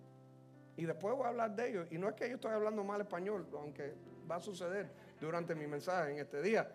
Y 0.78 0.86
después 0.86 1.14
voy 1.16 1.26
a 1.26 1.28
hablar 1.30 1.56
de 1.56 1.68
ellos. 1.68 1.88
Y 1.90 1.98
no 1.98 2.08
es 2.08 2.14
que 2.14 2.28
yo 2.28 2.36
estoy 2.36 2.52
hablando 2.52 2.84
mal 2.84 3.00
español, 3.00 3.46
aunque 3.52 3.94
va 4.30 4.36
a 4.36 4.40
suceder 4.40 4.88
durante 5.20 5.52
mi 5.56 5.66
mensaje 5.66 6.12
en 6.12 6.18
este 6.20 6.40
día. 6.40 6.70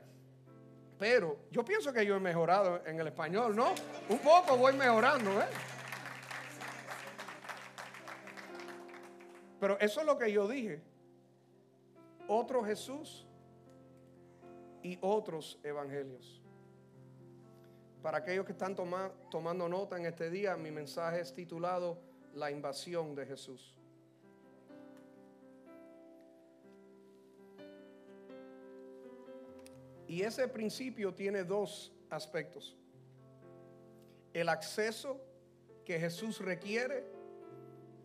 Pero 0.99 1.39
yo 1.49 1.63
pienso 1.63 1.93
que 1.93 2.05
yo 2.05 2.17
he 2.17 2.19
mejorado 2.19 2.85
en 2.85 2.99
el 2.99 3.07
español, 3.07 3.55
¿no? 3.55 3.73
Un 4.09 4.19
poco 4.19 4.57
voy 4.57 4.73
mejorando, 4.73 5.31
¿eh? 5.41 5.45
Pero 9.61 9.79
eso 9.79 10.01
es 10.01 10.05
lo 10.05 10.17
que 10.17 10.29
yo 10.33 10.49
dije. 10.49 10.81
Otro 12.27 12.61
Jesús 12.61 13.25
y 14.81 14.97
otros 14.99 15.61
evangelios. 15.63 16.41
Para 18.01 18.17
aquellos 18.17 18.45
que 18.45 18.51
están 18.51 18.75
tomando 18.75 19.69
nota 19.69 19.97
en 19.97 20.07
este 20.07 20.29
día, 20.29 20.57
mi 20.57 20.71
mensaje 20.71 21.21
es 21.21 21.33
titulado 21.33 22.01
La 22.33 22.51
invasión 22.51 23.15
de 23.15 23.25
Jesús. 23.25 23.77
Y 30.13 30.21
ese 30.21 30.47
principio 30.47 31.11
tiene 31.11 31.43
dos 31.43 31.91
aspectos. 32.11 32.77
El 34.31 34.47
acceso 34.47 35.19
que 35.83 35.99
Jesús 35.99 36.37
requiere 36.37 37.03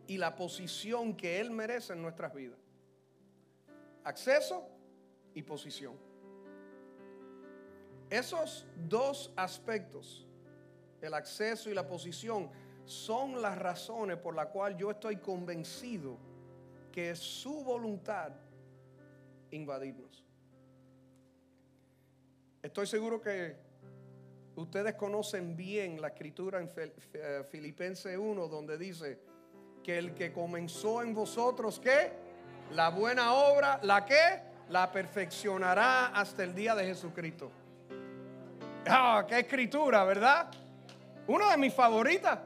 y 0.06 0.16
la 0.16 0.34
posición 0.34 1.14
que 1.14 1.38
Él 1.38 1.50
merece 1.50 1.92
en 1.92 2.00
nuestras 2.00 2.32
vidas. 2.32 2.58
Acceso 4.04 4.66
y 5.34 5.42
posición. 5.42 5.98
Esos 8.08 8.66
dos 8.88 9.30
aspectos, 9.36 10.26
el 11.02 11.12
acceso 11.12 11.68
y 11.68 11.74
la 11.74 11.86
posición, 11.86 12.48
son 12.86 13.42
las 13.42 13.58
razones 13.58 14.16
por 14.16 14.34
las 14.34 14.46
cuales 14.46 14.78
yo 14.78 14.90
estoy 14.90 15.16
convencido 15.16 16.16
que 16.90 17.10
es 17.10 17.18
su 17.18 17.62
voluntad 17.62 18.32
invadirnos. 19.50 20.27
Estoy 22.68 22.86
seguro 22.86 23.18
que 23.18 23.56
ustedes 24.56 24.94
conocen 24.94 25.56
bien 25.56 26.02
la 26.02 26.08
escritura 26.08 26.60
en 26.60 26.70
eh, 27.14 27.42
Filipenses 27.50 28.14
1 28.18 28.46
donde 28.46 28.76
dice 28.76 29.18
que 29.82 29.96
el 29.96 30.12
que 30.12 30.34
comenzó 30.34 31.00
en 31.00 31.14
vosotros, 31.14 31.80
¿qué? 31.80 32.12
La 32.74 32.90
buena 32.90 33.32
obra, 33.32 33.80
¿la 33.84 34.04
qué? 34.04 34.42
La 34.68 34.92
perfeccionará 34.92 36.08
hasta 36.08 36.44
el 36.44 36.54
día 36.54 36.74
de 36.74 36.84
Jesucristo. 36.84 37.50
Ah, 38.86 39.24
qué 39.26 39.38
escritura, 39.38 40.04
¿verdad? 40.04 40.50
Una 41.26 41.52
de 41.52 41.56
mis 41.56 41.72
favoritas. 41.72 42.38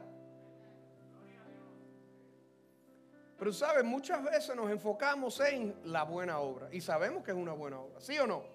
Pero 3.37 3.51
sabes, 3.51 3.83
muchas 3.83 4.23
veces 4.23 4.55
nos 4.55 4.71
enfocamos 4.71 5.37
en 5.41 5.75
la 5.83 6.03
buena 6.03 6.39
obra 6.39 6.69
y 6.71 6.79
sabemos 6.79 7.25
que 7.25 7.31
es 7.31 7.37
una 7.37 7.51
buena 7.51 7.81
obra, 7.81 7.99
¿sí 7.99 8.17
o 8.19 8.25
no? 8.25 8.52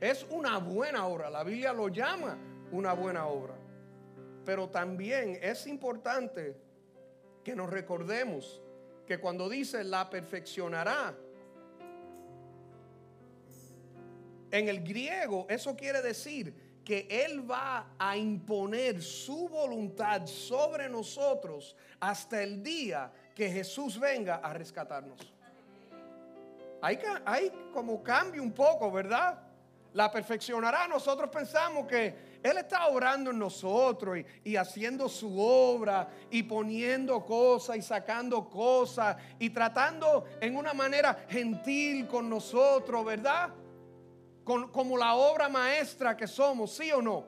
Es 0.00 0.24
una 0.30 0.58
buena 0.58 1.06
obra, 1.06 1.28
la 1.28 1.42
Biblia 1.42 1.72
lo 1.72 1.88
llama 1.88 2.38
una 2.70 2.92
buena 2.92 3.26
obra. 3.26 3.54
Pero 4.44 4.68
también 4.68 5.38
es 5.42 5.66
importante 5.66 6.56
que 7.42 7.56
nos 7.56 7.68
recordemos 7.68 8.62
que 9.06 9.18
cuando 9.18 9.48
dice 9.48 9.82
la 9.82 10.08
perfeccionará, 10.08 11.14
en 14.50 14.68
el 14.68 14.82
griego 14.82 15.46
eso 15.48 15.76
quiere 15.76 16.00
decir 16.00 16.54
que 16.84 17.06
Él 17.10 17.50
va 17.50 17.94
a 17.98 18.16
imponer 18.16 19.02
su 19.02 19.48
voluntad 19.48 20.26
sobre 20.26 20.88
nosotros 20.88 21.76
hasta 22.00 22.42
el 22.42 22.62
día 22.62 23.12
que 23.34 23.50
Jesús 23.50 23.98
venga 23.98 24.36
a 24.36 24.54
rescatarnos. 24.54 25.34
Hay, 26.80 26.98
hay 27.26 27.52
como 27.72 28.02
cambio 28.02 28.42
un 28.42 28.52
poco, 28.52 28.90
¿verdad? 28.90 29.47
La 29.94 30.10
perfeccionará. 30.10 30.86
Nosotros 30.86 31.30
pensamos 31.30 31.86
que 31.86 32.28
él 32.42 32.56
está 32.56 32.86
orando 32.88 33.30
en 33.30 33.38
nosotros 33.38 34.18
y, 34.44 34.56
haciendo 34.56 35.08
su 35.08 35.40
obra 35.40 36.08
y 36.30 36.42
poniendo 36.44 37.24
cosas 37.24 37.76
y 37.76 37.82
sacando 37.82 38.48
cosas 38.48 39.16
y 39.38 39.50
tratando 39.50 40.24
en 40.40 40.56
una 40.56 40.72
manera 40.72 41.26
gentil 41.28 42.06
con 42.06 42.28
nosotros, 42.28 43.04
¿verdad? 43.04 43.50
como 44.44 44.96
la 44.96 45.14
obra 45.14 45.50
maestra 45.50 46.16
que 46.16 46.26
somos, 46.26 46.74
¿sí 46.74 46.90
o 46.90 47.02
no? 47.02 47.26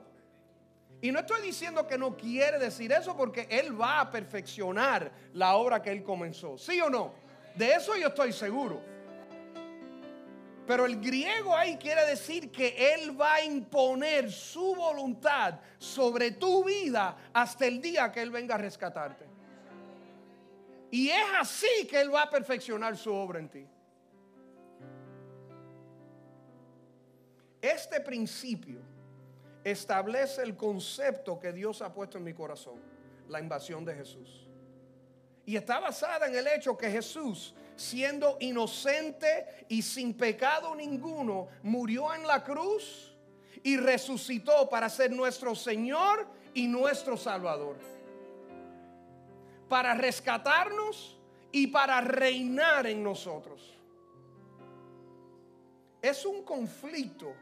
Y 1.01 1.11
no 1.11 1.19
estoy 1.19 1.41
diciendo 1.41 1.85
que 1.85 1.95
no 1.95 2.17
quiere 2.17 2.57
decir 2.57 2.91
eso 2.91 3.15
porque 3.15 3.47
Él 3.49 3.79
va 3.79 3.99
a 3.99 4.09
perfeccionar 4.09 5.11
la 5.33 5.55
obra 5.55 5.83
que 5.83 5.91
Él 5.91 6.01
comenzó, 6.01 6.57
¿sí 6.57 6.81
o 6.81 6.89
no? 6.89 7.13
De 7.55 7.73
eso 7.73 7.95
yo 7.95 8.07
estoy 8.07 8.33
seguro. 8.33 8.81
Pero 10.71 10.85
el 10.85 11.01
griego 11.01 11.53
ahí 11.53 11.75
quiere 11.75 12.05
decir 12.05 12.49
que 12.49 12.93
Él 12.93 13.19
va 13.19 13.33
a 13.33 13.43
imponer 13.43 14.31
su 14.31 14.73
voluntad 14.73 15.59
sobre 15.77 16.31
tu 16.31 16.63
vida 16.63 17.17
hasta 17.33 17.65
el 17.65 17.81
día 17.81 18.09
que 18.09 18.21
Él 18.21 18.31
venga 18.31 18.55
a 18.55 18.57
rescatarte. 18.57 19.25
Y 20.89 21.09
es 21.09 21.25
así 21.37 21.85
que 21.89 21.99
Él 21.99 22.15
va 22.15 22.21
a 22.21 22.29
perfeccionar 22.29 22.95
su 22.95 23.13
obra 23.13 23.39
en 23.39 23.49
ti. 23.49 23.67
Este 27.61 27.99
principio 27.99 28.79
establece 29.65 30.41
el 30.41 30.55
concepto 30.55 31.37
que 31.37 31.51
Dios 31.51 31.81
ha 31.81 31.93
puesto 31.93 32.17
en 32.17 32.23
mi 32.23 32.33
corazón, 32.33 32.79
la 33.27 33.41
invasión 33.41 33.83
de 33.83 33.93
Jesús. 33.93 34.47
Y 35.45 35.55
está 35.55 35.79
basada 35.79 36.27
en 36.27 36.35
el 36.35 36.47
hecho 36.47 36.77
que 36.77 36.89
Jesús 36.89 37.53
siendo 37.81 38.37
inocente 38.39 39.65
y 39.67 39.81
sin 39.81 40.13
pecado 40.13 40.75
ninguno, 40.75 41.47
murió 41.63 42.13
en 42.13 42.27
la 42.27 42.43
cruz 42.43 43.15
y 43.63 43.77
resucitó 43.77 44.69
para 44.69 44.87
ser 44.87 45.11
nuestro 45.11 45.55
Señor 45.55 46.27
y 46.53 46.67
nuestro 46.67 47.17
Salvador. 47.17 47.77
Para 49.67 49.95
rescatarnos 49.95 51.17
y 51.51 51.67
para 51.67 52.01
reinar 52.01 52.85
en 52.85 53.03
nosotros. 53.03 53.77
Es 56.01 56.25
un 56.25 56.43
conflicto 56.43 57.33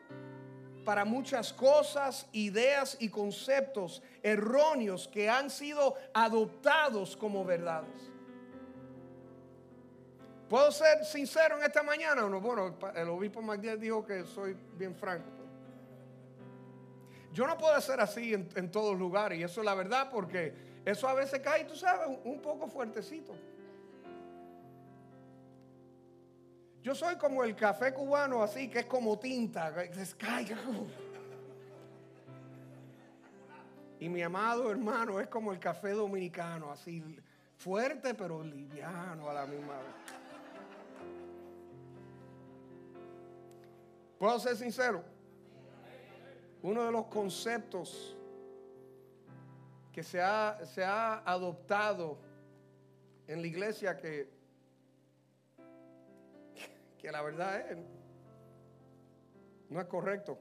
para 0.85 1.05
muchas 1.05 1.51
cosas, 1.53 2.27
ideas 2.31 2.97
y 2.99 3.09
conceptos 3.09 4.01
erróneos 4.23 5.07
que 5.07 5.29
han 5.29 5.49
sido 5.49 5.95
adoptados 6.13 7.15
como 7.15 7.43
verdades. 7.45 8.11
¿Puedo 10.49 10.71
ser 10.71 11.05
sincero 11.05 11.57
en 11.57 11.63
esta 11.63 11.83
mañana 11.83 12.25
o 12.25 12.29
no? 12.29 12.41
Bueno, 12.41 12.75
el 12.95 13.09
obispo 13.09 13.41
Magdiel 13.41 13.79
dijo 13.79 14.03
que 14.03 14.25
soy 14.25 14.57
bien 14.75 14.95
franco. 14.95 15.29
Yo 17.31 17.45
no 17.45 17.55
puedo 17.57 17.79
ser 17.79 17.99
así 17.99 18.33
en, 18.33 18.71
todos 18.71 18.97
lugares 18.97 19.37
y 19.39 19.43
eso 19.43 19.61
es 19.61 19.65
la 19.65 19.75
verdad 19.75 20.09
porque 20.11 20.53
eso 20.83 21.07
a 21.07 21.13
veces 21.13 21.39
cae, 21.41 21.65
tú 21.65 21.75
sabes, 21.75 22.17
un 22.23 22.41
poco 22.41 22.67
fuertecito. 22.67 23.35
Yo 26.81 26.95
soy 26.95 27.17
como 27.17 27.43
el 27.43 27.55
café 27.55 27.93
cubano 27.93 28.41
así, 28.41 28.69
que 28.69 28.79
es 28.79 28.85
como 28.85 29.19
tinta. 29.19 29.71
Y 33.99 34.07
mi 34.07 34.21
amado 34.21 34.71
hermano 34.71 35.19
es 35.19 35.27
como 35.27 35.51
el 35.51 35.59
café 35.59 35.91
dominicano, 35.91 36.71
así 36.71 37.03
fuerte 37.57 38.13
pero 38.13 38.41
liviano 38.41 39.29
a 39.29 39.33
la 39.33 39.45
misma 39.45 39.77
vez. 39.77 40.19
¿Puedo 44.17 44.39
ser 44.39 44.55
sincero? 44.55 45.03
Uno 46.61 46.85
de 46.85 46.91
los 46.91 47.05
conceptos 47.05 48.17
que 49.91 50.03
se 50.03 50.21
ha, 50.21 50.59
se 50.65 50.83
ha 50.83 51.19
adoptado 51.19 52.17
en 53.27 53.41
la 53.41 53.47
iglesia 53.47 53.97
que, 53.97 54.29
que 56.97 57.11
la 57.11 57.21
verdad 57.21 57.71
es, 57.71 57.77
no 59.69 59.79
es 59.79 59.87
correcto. 59.87 60.37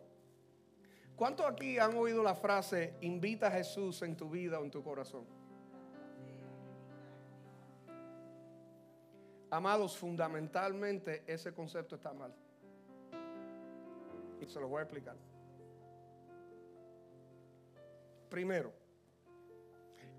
¿Cuántos 1.18 1.46
aquí 1.46 1.80
han 1.80 1.96
oído 1.96 2.22
la 2.22 2.36
frase, 2.36 2.94
invita 3.00 3.48
a 3.48 3.50
Jesús 3.50 4.00
en 4.02 4.16
tu 4.16 4.30
vida 4.30 4.60
o 4.60 4.64
en 4.64 4.70
tu 4.70 4.84
corazón? 4.84 5.26
Amados, 9.50 9.96
fundamentalmente 9.96 11.24
ese 11.26 11.52
concepto 11.52 11.96
está 11.96 12.12
mal. 12.12 12.32
Y 14.40 14.46
se 14.46 14.60
lo 14.60 14.68
voy 14.68 14.78
a 14.78 14.82
explicar. 14.82 15.16
Primero, 18.30 18.72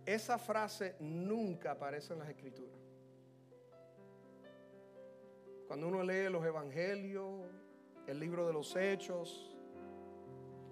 esa 0.05 0.37
frase 0.37 0.97
nunca 0.99 1.71
aparece 1.71 2.11
en 2.11 2.19
las 2.19 2.27
escrituras. 2.27 2.77
Cuando 5.65 5.87
uno 5.87 6.03
lee 6.03 6.27
los 6.29 6.43
evangelios, 6.43 7.45
el 8.05 8.19
libro 8.19 8.45
de 8.45 8.51
los 8.51 8.75
hechos, 8.75 9.55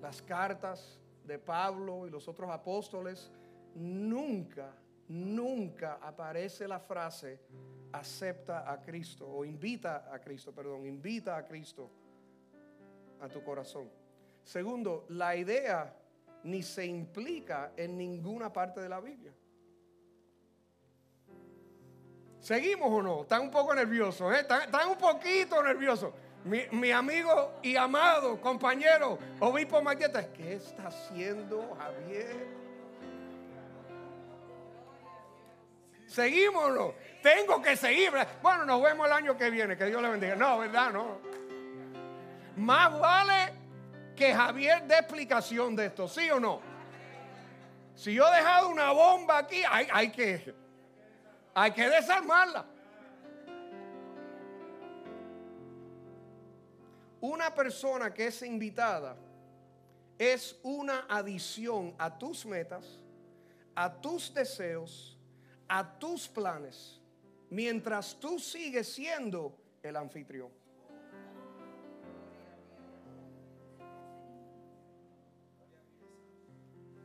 las 0.01 0.21
cartas 0.21 0.99
de 1.25 1.39
Pablo 1.39 2.07
y 2.07 2.09
los 2.09 2.27
otros 2.27 2.49
apóstoles, 2.49 3.31
nunca, 3.75 4.73
nunca 5.07 5.99
aparece 6.01 6.67
la 6.67 6.79
frase 6.79 7.39
acepta 7.91 8.69
a 8.71 8.81
Cristo 8.81 9.27
o 9.27 9.45
invita 9.45 10.09
a 10.11 10.19
Cristo, 10.19 10.53
perdón, 10.53 10.85
invita 10.85 11.37
a 11.37 11.45
Cristo 11.45 11.89
a 13.21 13.27
tu 13.27 13.43
corazón. 13.43 13.89
Segundo, 14.43 15.05
la 15.09 15.35
idea 15.35 15.93
ni 16.43 16.63
se 16.63 16.85
implica 16.85 17.73
en 17.75 17.97
ninguna 17.97 18.51
parte 18.51 18.81
de 18.81 18.89
la 18.89 18.99
Biblia. 18.99 19.33
¿Seguimos 22.39 22.89
o 22.89 23.01
no? 23.01 23.21
Están 23.23 23.41
un 23.41 23.51
poco 23.51 23.73
nerviosos, 23.73 24.33
¿eh? 24.33 24.39
están, 24.41 24.89
un 24.89 24.97
poquito 24.97 25.61
nerviosos. 25.61 26.13
Mi, 26.43 26.91
amigo 26.91 27.59
y 27.61 27.75
amado 27.75 28.39
compañero, 28.39 29.19
obispo 29.39 29.81
Maqueta, 29.81 30.31
¿qué 30.31 30.53
está 30.53 30.87
haciendo 30.87 31.75
Javier? 31.77 32.47
¿Seguimos 36.05 36.63
o 36.63 36.69
no? 36.69 36.93
Tengo 37.21 37.61
que 37.61 37.75
seguir. 37.75 38.11
Bueno, 38.41 38.63
nos 38.63 38.81
vemos 38.81 39.07
el 39.07 39.13
año 39.13 39.37
que 39.37 39.49
viene, 39.49 39.75
que 39.75 39.85
Dios 39.85 40.01
le 40.01 40.09
bendiga. 40.09 40.35
No, 40.35 40.59
¿verdad? 40.59 40.91
No. 40.91 41.19
Más 42.55 42.97
vale 42.97 43.53
que 44.15 44.33
Javier 44.33 44.83
dé 44.83 44.95
explicación 44.95 45.75
de 45.75 45.87
esto, 45.87 46.07
¿sí 46.07 46.31
o 46.31 46.39
no? 46.39 46.61
Si 47.93 48.13
yo 48.13 48.27
he 48.27 48.37
dejado 48.37 48.69
una 48.69 48.91
bomba 48.91 49.39
aquí, 49.39 49.61
hay, 49.69 49.87
hay 49.91 50.11
que, 50.11 50.55
hay 51.53 51.71
que 51.71 51.89
desarmarla. 51.89 52.65
Una 57.19 57.53
persona 57.53 58.13
que 58.13 58.27
es 58.27 58.41
invitada 58.43 59.15
es 60.17 60.59
una 60.63 61.05
adición 61.09 61.95
a 61.97 62.15
tus 62.17 62.45
metas, 62.45 62.99
a 63.75 63.91
tus 63.91 64.33
deseos, 64.33 65.17
a 65.67 65.97
tus 65.97 66.27
planes, 66.27 66.99
mientras 67.49 68.19
tú 68.19 68.39
sigues 68.39 68.93
siendo 68.93 69.57
el 69.81 69.95
anfitrión. 69.95 70.49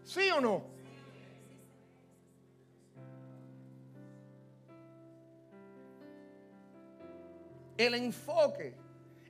¿Sí 0.04 0.30
o 0.30 0.40
no? 0.40 0.62
El 7.78 7.94
enfoque 7.94 8.81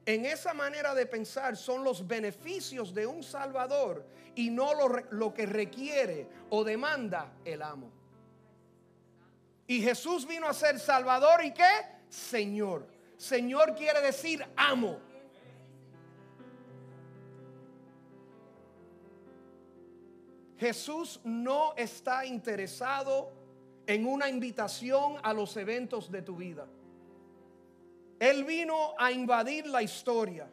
en 0.05 0.27
esa 0.27 0.53
manera 0.53 0.95
de 0.95 1.07
pensar 1.07 1.57
son 1.57 1.85
los 1.85 2.07
beneficios 2.07 2.93
de 2.93 3.07
un 3.07 3.23
Salvador 3.23 4.05
y 4.35 4.51
no 4.51 4.75
lo, 4.75 4.88
lo, 5.11 5.33
que 5.33 5.47
requiere 5.47 6.29
o 6.51 6.65
demanda 6.65 7.33
el 7.45 7.62
amo. 7.62 7.91
Y 9.67 9.81
Jesús 9.81 10.27
vino 10.27 10.49
a 10.49 10.55
ser 10.55 10.81
Salvador 10.81 11.45
y 11.45 11.53
qué? 11.53 11.71
Señor. 12.09 12.87
Señor 13.17 13.75
quiere 13.77 14.01
decir 14.01 14.45
amo. 14.57 14.99
Jesús 20.59 21.21
no 21.25 21.75
está 21.77 22.25
interesado 22.25 23.33
en 23.87 24.07
una 24.07 24.29
invitación 24.29 25.17
a 25.23 25.33
los 25.33 25.57
eventos 25.57 26.11
de 26.11 26.23
tu 26.23 26.37
vida. 26.37 26.67
Él 28.22 28.44
vino 28.44 28.94
a 28.96 29.11
invadir 29.11 29.66
la 29.66 29.82
historia. 29.82 30.48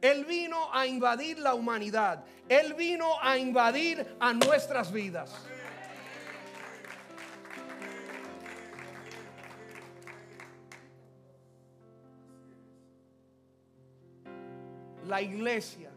Él 0.00 0.24
vino 0.24 0.56
a 0.72 0.84
invadir 0.84 1.38
la 1.38 1.54
humanidad. 1.54 2.24
Él 2.48 2.74
vino 2.74 3.06
a 3.22 3.38
invadir 3.38 4.16
a 4.18 4.32
nuestras 4.32 4.90
vidas. 4.90 5.32
La 15.06 15.22
iglesia 15.22 15.92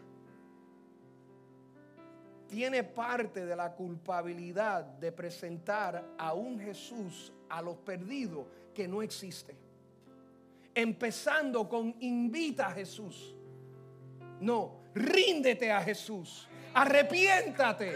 tiene 2.48 2.84
parte 2.84 3.44
de 3.44 3.56
la 3.56 3.74
culpabilidad 3.74 4.84
de 4.84 5.12
presentar 5.12 6.14
a 6.16 6.34
un 6.36 6.60
Jesús 6.60 7.34
a 7.50 7.60
los 7.64 7.78
perdidos 7.78 8.46
que 8.72 8.88
no 8.88 9.02
existe. 9.02 9.67
Empezando 10.78 11.68
con 11.68 11.96
invita 12.02 12.68
a 12.68 12.72
Jesús. 12.72 13.34
No, 14.40 14.84
ríndete 14.94 15.72
a 15.72 15.82
Jesús. 15.82 16.48
Arrepiéntate. 16.72 17.96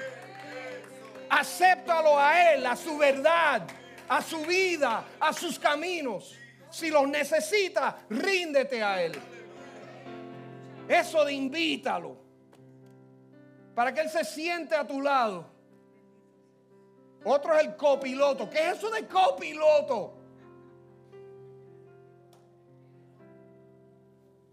Acéptalo 1.29 2.17
a 2.17 2.53
Él, 2.53 2.65
a 2.65 2.75
su 2.75 2.97
verdad, 2.97 3.67
a 4.09 4.19
su 4.23 4.43
vida, 4.47 5.05
a 5.19 5.31
sus 5.31 5.59
caminos. 5.59 6.35
Si 6.71 6.89
los 6.89 7.07
necesita, 7.07 7.99
ríndete 8.09 8.81
a 8.81 9.03
Él. 9.03 9.11
Eso 10.87 11.23
de 11.23 11.33
invítalo 11.33 12.17
para 13.75 13.93
que 13.93 14.01
Él 14.01 14.09
se 14.09 14.23
siente 14.23 14.73
a 14.73 14.87
tu 14.87 15.01
lado. 15.01 15.45
Otro 17.25 17.53
es 17.53 17.63
el 17.63 17.75
copiloto. 17.75 18.49
¿Qué 18.49 18.71
es 18.71 18.77
eso 18.79 18.89
de 18.89 19.07
copiloto? 19.07 20.20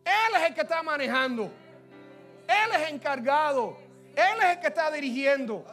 Él 0.09 0.37
es 0.37 0.49
el 0.49 0.55
que 0.55 0.61
está 0.63 0.83
manejando. 0.83 1.45
Él 2.47 2.83
es 2.83 2.91
encargado. 2.91 3.77
Él 4.15 4.39
es 4.43 4.57
el 4.57 4.61
que 4.61 4.67
está 4.69 4.91
dirigiendo. 4.91 5.65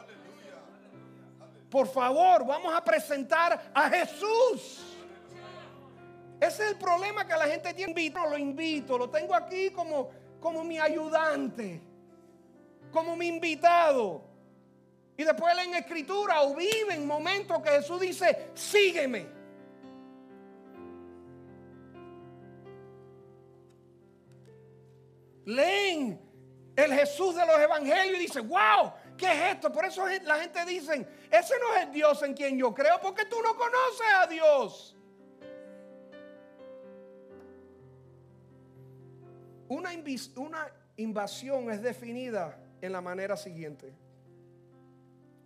Por 1.70 1.88
favor, 1.88 2.46
vamos 2.46 2.74
a 2.74 2.84
presentar 2.84 3.70
a 3.74 3.90
Jesús. 3.90 4.96
Ese 6.40 6.64
es 6.64 6.70
el 6.72 6.76
problema 6.76 7.26
que 7.26 7.34
la 7.34 7.46
gente 7.46 7.72
tiene. 7.74 8.10
No, 8.10 8.26
lo 8.28 8.38
invito, 8.38 8.98
lo 8.98 9.08
tengo 9.10 9.34
aquí 9.34 9.70
como, 9.70 10.10
como 10.40 10.62
mi 10.62 10.78
ayudante 10.78 11.82
como 12.96 13.14
mi 13.14 13.26
invitado. 13.26 14.22
Y 15.18 15.24
después 15.24 15.54
leen 15.54 15.74
escritura 15.74 16.42
o 16.42 16.54
viven 16.54 17.06
momentos 17.06 17.62
que 17.62 17.70
Jesús 17.70 18.00
dice, 18.00 18.50
sígueme. 18.54 19.35
Leen 25.46 26.20
el 26.76 26.92
Jesús 26.92 27.34
de 27.34 27.46
los 27.46 27.58
evangelios 27.58 28.16
y 28.16 28.20
dice, 28.20 28.40
wow, 28.40 28.92
¿qué 29.16 29.26
es 29.32 29.54
esto? 29.54 29.72
Por 29.72 29.84
eso 29.84 30.04
la 30.24 30.40
gente 30.40 30.64
dice, 30.66 31.06
ese 31.30 31.54
no 31.58 31.74
es 31.74 31.86
el 31.86 31.92
Dios 31.92 32.22
en 32.22 32.34
quien 32.34 32.58
yo 32.58 32.74
creo, 32.74 33.00
porque 33.00 33.24
tú 33.24 33.36
no 33.42 33.56
conoces 33.56 34.06
a 34.14 34.26
Dios. 34.26 34.96
Una, 39.68 39.90
una 40.36 40.72
invasión 40.96 41.70
es 41.70 41.80
definida 41.80 42.58
en 42.80 42.92
la 42.92 43.00
manera 43.00 43.36
siguiente. 43.36 43.94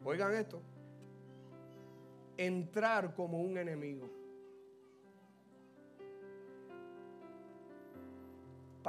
Oigan 0.04 0.34
esto. 0.34 0.60
Entrar 2.36 3.14
como 3.14 3.40
un 3.40 3.58
enemigo. 3.58 4.19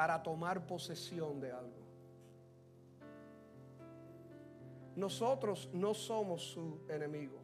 Para 0.02 0.24
tomar 0.24 0.66
posesión 0.66 1.40
de 1.40 1.52
algo. 1.52 1.86
Nosotros 4.96 5.70
no 5.74 5.94
somos 5.94 6.42
su 6.42 6.80
enemigo, 6.90 7.38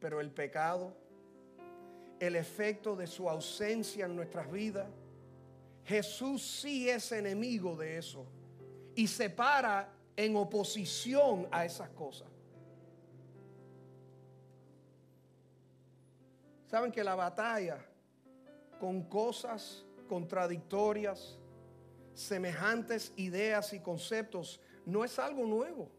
pero 0.00 0.20
el 0.20 0.32
pecado, 0.32 0.92
el 2.18 2.34
efecto 2.34 2.96
de 2.96 3.06
su 3.06 3.30
ausencia 3.30 4.06
en 4.06 4.16
nuestras 4.16 4.50
vidas, 4.50 4.88
Jesús 5.84 6.42
sí 6.42 6.90
es 6.90 7.12
enemigo 7.12 7.76
de 7.76 7.98
eso 7.98 8.26
y 8.96 9.06
se 9.06 9.30
para 9.30 9.88
en 10.16 10.34
oposición 10.34 11.46
a 11.52 11.64
esas 11.64 11.90
cosas. 11.90 12.26
Saben 16.66 16.90
que 16.90 17.04
la 17.04 17.14
batalla 17.14 17.78
con 18.80 19.04
cosas 19.04 19.85
contradictorias, 20.06 21.38
semejantes 22.14 23.12
ideas 23.16 23.72
y 23.72 23.80
conceptos, 23.80 24.60
no 24.84 25.04
es 25.04 25.18
algo 25.18 25.44
nuevo. 25.44 25.90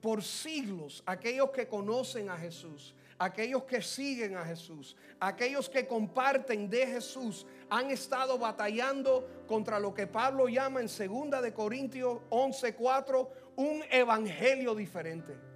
Por 0.00 0.22
siglos, 0.22 1.02
aquellos 1.06 1.50
que 1.50 1.66
conocen 1.66 2.28
a 2.28 2.36
Jesús, 2.36 2.94
aquellos 3.18 3.64
que 3.64 3.80
siguen 3.80 4.36
a 4.36 4.44
Jesús, 4.44 4.96
aquellos 5.18 5.68
que 5.68 5.86
comparten 5.86 6.68
de 6.68 6.86
Jesús, 6.86 7.46
han 7.70 7.90
estado 7.90 8.38
batallando 8.38 9.26
contra 9.48 9.80
lo 9.80 9.94
que 9.94 10.06
Pablo 10.06 10.46
llama 10.46 10.80
en 10.80 10.88
2 10.88 11.42
de 11.42 11.54
Corintios 11.54 12.20
11:4 12.30 13.28
un 13.56 13.82
evangelio 13.90 14.74
diferente. 14.74 15.54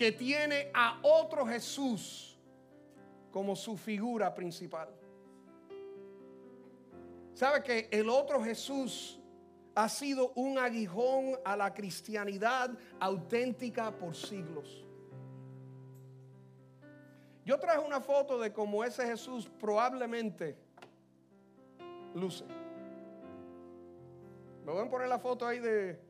que 0.00 0.12
tiene 0.12 0.70
a 0.72 0.98
otro 1.02 1.44
Jesús 1.44 2.29
como 3.30 3.54
su 3.56 3.76
figura 3.76 4.34
principal. 4.34 4.88
¿Sabe 7.34 7.62
que 7.62 7.88
el 7.90 8.08
otro 8.08 8.42
Jesús 8.42 9.20
ha 9.74 9.88
sido 9.88 10.32
un 10.34 10.58
aguijón 10.58 11.38
a 11.44 11.56
la 11.56 11.72
cristianidad 11.72 12.70
auténtica 12.98 13.90
por 13.92 14.14
siglos? 14.14 14.84
Yo 17.44 17.58
traje 17.58 17.78
una 17.78 18.00
foto 18.00 18.38
de 18.38 18.52
cómo 18.52 18.84
ese 18.84 19.06
Jesús 19.06 19.48
probablemente 19.58 20.56
luce. 22.14 22.44
Me 24.64 24.72
voy 24.72 24.86
a 24.86 24.90
poner 24.90 25.08
la 25.08 25.18
foto 25.18 25.46
ahí 25.46 25.58
de... 25.58 26.09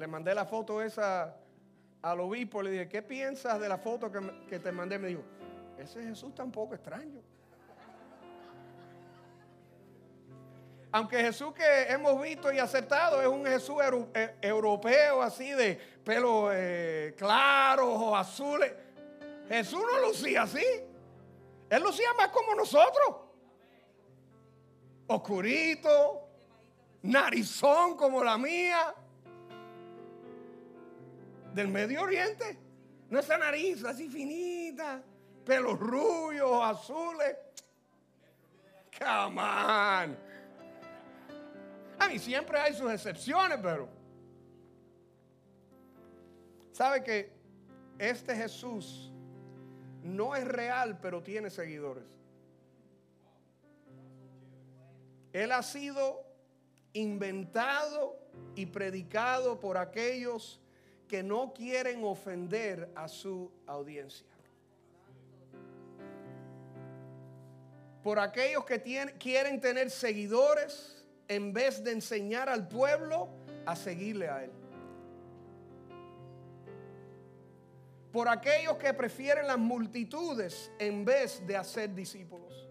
Le 0.00 0.06
mandé 0.06 0.34
la 0.34 0.46
foto 0.46 0.80
esa 0.80 1.36
al 2.00 2.20
obispo, 2.20 2.62
le 2.62 2.70
dije, 2.70 2.88
¿qué 2.88 3.02
piensas 3.02 3.60
de 3.60 3.68
la 3.68 3.76
foto 3.76 4.10
que, 4.48 4.58
te 4.58 4.72
mandé? 4.72 4.98
Me 4.98 5.08
dijo, 5.08 5.20
ese 5.76 6.02
Jesús 6.02 6.30
está 6.30 6.42
un 6.42 6.50
poco 6.50 6.74
extraño. 6.74 7.20
Aunque 10.90 11.18
Jesús 11.18 11.52
que 11.52 11.82
hemos 11.82 12.18
visto 12.22 12.50
y 12.50 12.58
aceptado 12.58 13.20
es 13.20 13.28
un 13.28 13.44
Jesús 13.44 13.76
eh, 14.14 14.36
europeo, 14.40 15.20
así 15.20 15.50
de 15.50 15.78
pelo 16.02 16.48
eh, 16.50 17.14
claros 17.18 17.90
o 18.00 18.16
azules. 18.16 18.72
Jesús 19.48 19.82
no 19.82 20.08
lucía 20.08 20.44
así. 20.44 20.64
Él 21.68 21.82
lucía 21.82 22.08
más 22.16 22.28
como 22.28 22.54
nosotros. 22.54 23.16
Oscurito, 25.08 26.26
narizón 27.02 27.98
como 27.98 28.24
la 28.24 28.38
mía. 28.38 28.94
Del 31.54 31.68
Medio 31.68 32.02
Oriente. 32.02 32.58
No 33.08 33.18
esa 33.18 33.36
nariz 33.36 33.84
así 33.84 34.08
finita, 34.08 35.02
pelos 35.44 35.78
rubios, 35.78 36.62
azules. 36.62 37.36
Come 38.98 39.40
on. 39.40 40.16
A 41.98 42.08
mí 42.08 42.18
siempre 42.18 42.58
hay 42.58 42.74
sus 42.74 42.90
excepciones, 42.90 43.58
pero. 43.62 43.88
¿Sabe 46.72 47.02
que 47.02 47.32
este 47.98 48.34
Jesús 48.34 49.12
no 50.02 50.34
es 50.34 50.46
real, 50.46 50.98
pero 51.00 51.22
tiene 51.22 51.50
seguidores? 51.50 52.04
Él 55.32 55.52
ha 55.52 55.62
sido 55.62 56.24
inventado 56.92 58.18
y 58.54 58.66
predicado 58.66 59.60
por 59.60 59.76
aquellos 59.76 60.60
que 61.10 61.24
no 61.24 61.52
quieren 61.52 62.04
ofender 62.04 62.88
a 62.94 63.08
su 63.08 63.50
audiencia. 63.66 64.28
Por 68.00 68.20
aquellos 68.20 68.64
que 68.64 68.80
quieren 69.18 69.60
tener 69.60 69.90
seguidores 69.90 71.04
en 71.26 71.52
vez 71.52 71.82
de 71.82 71.90
enseñar 71.90 72.48
al 72.48 72.68
pueblo 72.68 73.28
a 73.66 73.74
seguirle 73.74 74.28
a 74.28 74.44
Él. 74.44 74.52
Por 78.12 78.28
aquellos 78.28 78.76
que 78.76 78.94
prefieren 78.94 79.48
las 79.48 79.58
multitudes 79.58 80.70
en 80.78 81.04
vez 81.04 81.44
de 81.44 81.56
hacer 81.56 81.92
discípulos. 81.92 82.68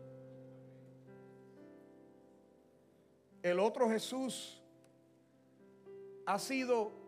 El 3.44 3.60
otro 3.60 3.90
Jesús 3.90 4.62
ha 6.26 6.40
sido 6.40 6.99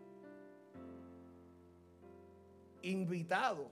invitado 2.83 3.69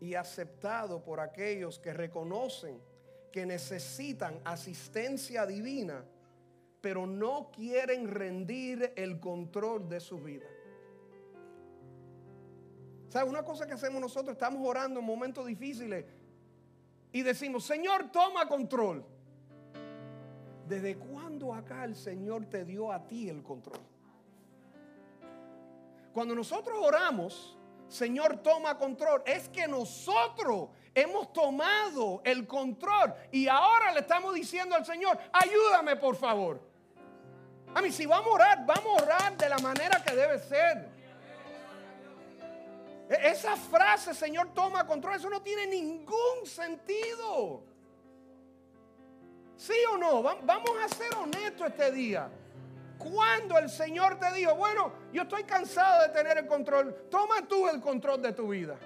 y 0.00 0.14
aceptado 0.14 1.02
por 1.02 1.20
aquellos 1.20 1.78
que 1.78 1.92
reconocen 1.92 2.80
que 3.32 3.44
necesitan 3.44 4.40
asistencia 4.44 5.44
divina, 5.44 6.04
pero 6.80 7.06
no 7.06 7.50
quieren 7.50 8.08
rendir 8.08 8.92
el 8.96 9.20
control 9.20 9.88
de 9.88 10.00
su 10.00 10.18
vida. 10.18 10.46
¿Sabe? 13.08 13.28
Una 13.28 13.42
cosa 13.42 13.66
que 13.66 13.74
hacemos 13.74 14.00
nosotros, 14.00 14.32
estamos 14.32 14.66
orando 14.66 15.00
en 15.00 15.06
momentos 15.06 15.46
difíciles 15.46 16.04
y 17.12 17.22
decimos, 17.22 17.64
Señor, 17.64 18.10
toma 18.10 18.46
control. 18.48 19.04
¿Desde 20.68 20.96
cuándo 20.96 21.54
acá 21.54 21.84
el 21.84 21.94
Señor 21.94 22.46
te 22.46 22.64
dio 22.64 22.90
a 22.90 23.06
ti 23.06 23.28
el 23.28 23.42
control? 23.42 23.80
Cuando 26.16 26.34
nosotros 26.34 26.78
oramos, 26.80 27.54
Señor, 27.88 28.38
toma 28.38 28.78
control, 28.78 29.22
es 29.26 29.50
que 29.50 29.68
nosotros 29.68 30.70
hemos 30.94 31.30
tomado 31.30 32.22
el 32.24 32.46
control 32.46 33.12
y 33.30 33.48
ahora 33.48 33.92
le 33.92 34.00
estamos 34.00 34.34
diciendo 34.34 34.74
al 34.74 34.86
Señor, 34.86 35.18
ayúdame 35.30 35.94
por 35.96 36.16
favor. 36.16 36.58
A 37.74 37.82
mí, 37.82 37.92
si 37.92 38.06
vamos 38.06 38.28
a 38.28 38.30
orar, 38.30 38.64
vamos 38.64 38.98
a 38.98 39.02
orar 39.02 39.36
de 39.36 39.46
la 39.46 39.58
manera 39.58 40.02
que 40.02 40.16
debe 40.16 40.38
ser. 40.38 40.88
E-, 43.10 43.28
esa 43.28 43.54
frase, 43.54 44.14
Señor, 44.14 44.54
toma 44.54 44.86
control, 44.86 45.16
eso 45.16 45.28
no 45.28 45.42
tiene 45.42 45.66
ningún 45.66 46.46
sentido. 46.46 47.62
¿Sí 49.58 49.74
o 49.92 49.98
no? 49.98 50.22
Vamos 50.22 50.70
a 50.82 50.88
ser 50.88 51.14
honestos 51.14 51.66
este 51.68 51.92
día. 51.92 52.30
Cuando 52.98 53.58
el 53.58 53.68
Señor 53.68 54.18
te 54.18 54.32
dijo, 54.32 54.54
bueno, 54.54 54.92
yo 55.12 55.22
estoy 55.22 55.44
cansado 55.44 56.02
de 56.02 56.08
tener 56.10 56.38
el 56.38 56.46
control, 56.46 57.06
toma 57.10 57.46
tú 57.46 57.68
el 57.68 57.80
control 57.80 58.22
de 58.22 58.32
tu 58.32 58.48
vida. 58.48 58.78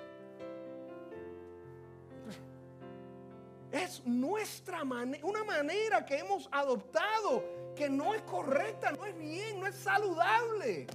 Es 3.71 4.05
nuestra 4.05 4.85
manera, 4.85 5.25
una 5.25 5.45
manera 5.45 6.05
que 6.05 6.19
hemos 6.19 6.49
adoptado 6.51 7.45
que 7.77 7.89
no 7.89 8.15
es 8.15 8.23
correcta, 8.23 8.91
no 8.91 9.07
es 9.07 9.17
bien, 9.17 9.61
no 9.61 9.67
es 9.67 9.77
saludable. 9.77 10.87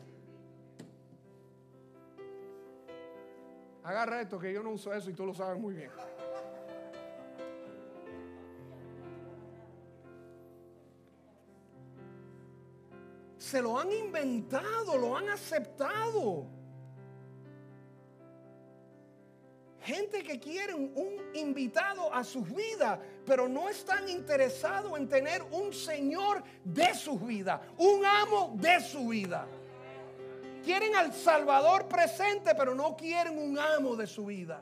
Agarra 3.83 4.21
esto 4.21 4.39
que 4.39 4.51
yo 4.51 4.61
no 4.61 4.71
uso 4.71 4.93
eso 4.93 5.09
y 5.09 5.13
tú 5.13 5.25
lo 5.25 5.33
sabes 5.33 5.59
muy 5.59 5.75
bien. 5.75 5.91
Se 13.55 13.61
lo 13.61 13.79
han 13.79 13.89
inventado, 13.89 14.97
lo 14.97 15.15
han 15.15 15.29
aceptado. 15.29 16.45
Gente 19.79 20.21
que 20.23 20.41
quiere 20.41 20.73
un 20.73 21.31
invitado 21.33 22.13
a 22.13 22.25
sus 22.25 22.53
vidas, 22.53 22.99
pero 23.25 23.47
no 23.47 23.69
están 23.69 24.09
interesados 24.09 24.99
en 24.99 25.07
tener 25.07 25.41
un 25.51 25.71
Señor 25.71 26.43
de 26.65 26.93
sus 26.95 27.25
vidas, 27.25 27.61
un 27.77 28.05
amo 28.05 28.55
de 28.57 28.81
su 28.81 29.07
vida. 29.07 29.47
Quieren 30.61 30.93
al 30.93 31.13
Salvador 31.13 31.87
presente, 31.87 32.53
pero 32.55 32.75
no 32.75 32.97
quieren 32.97 33.37
un 33.37 33.57
amo 33.57 33.95
de 33.95 34.05
su 34.05 34.25
vida. 34.25 34.61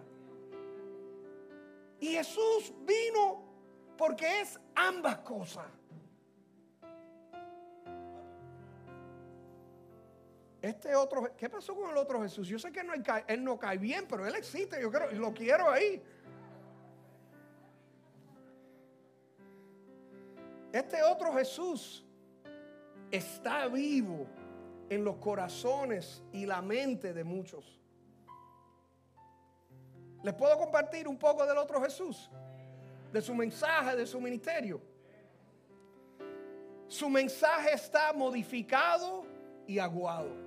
Y 2.00 2.10
Jesús 2.10 2.72
vino 2.86 3.44
porque 3.98 4.42
es 4.42 4.60
ambas 4.76 5.18
cosas. 5.18 5.66
Este 10.64 10.96
otro, 10.96 11.36
¿qué 11.36 11.50
pasó 11.50 11.76
con 11.76 11.92
el 11.92 11.98
otro 11.98 12.22
Jesús? 12.22 12.48
Yo 12.48 12.58
sé 12.58 12.72
que 12.72 12.80
él 13.28 13.44
no 13.44 13.60
cae 13.60 13.78
bien, 13.78 14.06
pero 14.08 14.26
él 14.26 14.34
existe, 14.34 14.82
yo 14.82 14.90
creo, 14.90 15.12
lo 15.12 15.34
quiero 15.34 15.70
ahí. 15.70 16.02
Este 20.72 21.04
otro 21.04 21.34
Jesús 21.34 22.06
está 23.12 23.68
vivo 23.68 24.26
en 24.90 25.04
los 25.04 25.18
corazones 25.18 26.24
y 26.32 26.46
la 26.46 26.62
mente 26.62 27.14
de 27.14 27.26
muchos. 27.26 27.82
¿Les 30.24 30.34
puedo 30.34 30.58
compartir 30.58 31.10
un 31.10 31.20
poco 31.20 31.46
del 31.46 31.58
otro 31.58 31.82
Jesús? 31.82 32.32
De 33.12 33.22
su 33.22 33.36
mensaje, 33.36 33.98
de 33.98 34.08
su 34.08 34.22
ministerio. 34.22 34.82
Su 36.88 37.10
mensaje 37.10 37.74
está 37.74 38.14
modificado 38.14 39.26
y 39.68 39.78
aguado. 39.78 40.43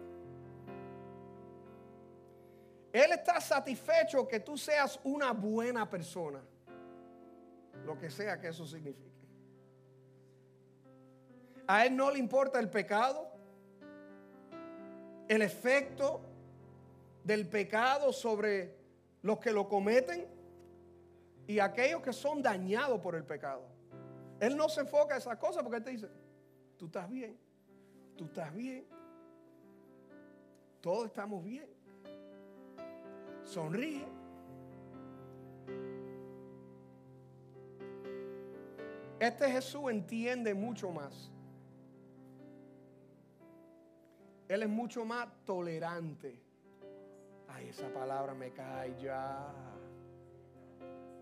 Él 2.97 3.13
está 3.13 3.43
satisfecho 3.43 4.27
que 4.27 4.41
tú 4.41 4.57
seas 4.57 4.99
una 5.05 5.33
buena 5.33 5.89
persona. 5.89 6.41
Lo 7.85 7.99
que 7.99 8.09
sea 8.09 8.41
que 8.41 8.49
eso 8.49 8.67
signifique. 8.67 9.13
A 11.67 11.85
Él 11.85 11.95
no 11.95 12.11
le 12.11 12.19
importa 12.19 12.59
el 12.59 12.71
pecado, 12.71 13.31
el 15.29 15.43
efecto 15.43 16.23
del 17.23 17.47
pecado 17.47 18.15
sobre 18.15 18.75
los 19.21 19.41
que 19.41 19.53
lo 19.53 19.69
cometen 19.69 20.27
y 21.47 21.59
aquellos 21.59 22.01
que 22.01 22.15
son 22.15 22.41
dañados 22.41 22.99
por 23.03 23.15
el 23.15 23.25
pecado. 23.25 23.63
Él 24.41 24.57
no 24.57 24.71
se 24.71 24.81
enfoca 24.81 25.17
en 25.17 25.21
esas 25.21 25.37
cosas 25.37 25.63
porque 25.63 25.77
Él 25.77 25.85
te 25.85 25.91
dice, 25.91 26.09
tú 26.79 26.87
estás 26.87 27.11
bien, 27.11 27.39
tú 28.17 28.25
estás 28.25 28.55
bien, 28.55 28.87
todos 30.81 31.05
estamos 31.05 31.45
bien. 31.45 31.77
Sonríe. 33.47 34.05
Este 39.21 39.51
Jesús 39.51 39.91
entiende 39.91 40.53
mucho 40.53 40.91
más. 40.91 41.33
Él 44.49 44.63
es 44.63 44.69
mucho 44.69 45.05
más 45.05 45.29
tolerante. 45.45 46.39
Ay, 47.49 47.69
esa 47.69 47.89
palabra 47.89 48.35
me 48.35 48.53
cae 48.53 48.95
ya. 49.01 49.53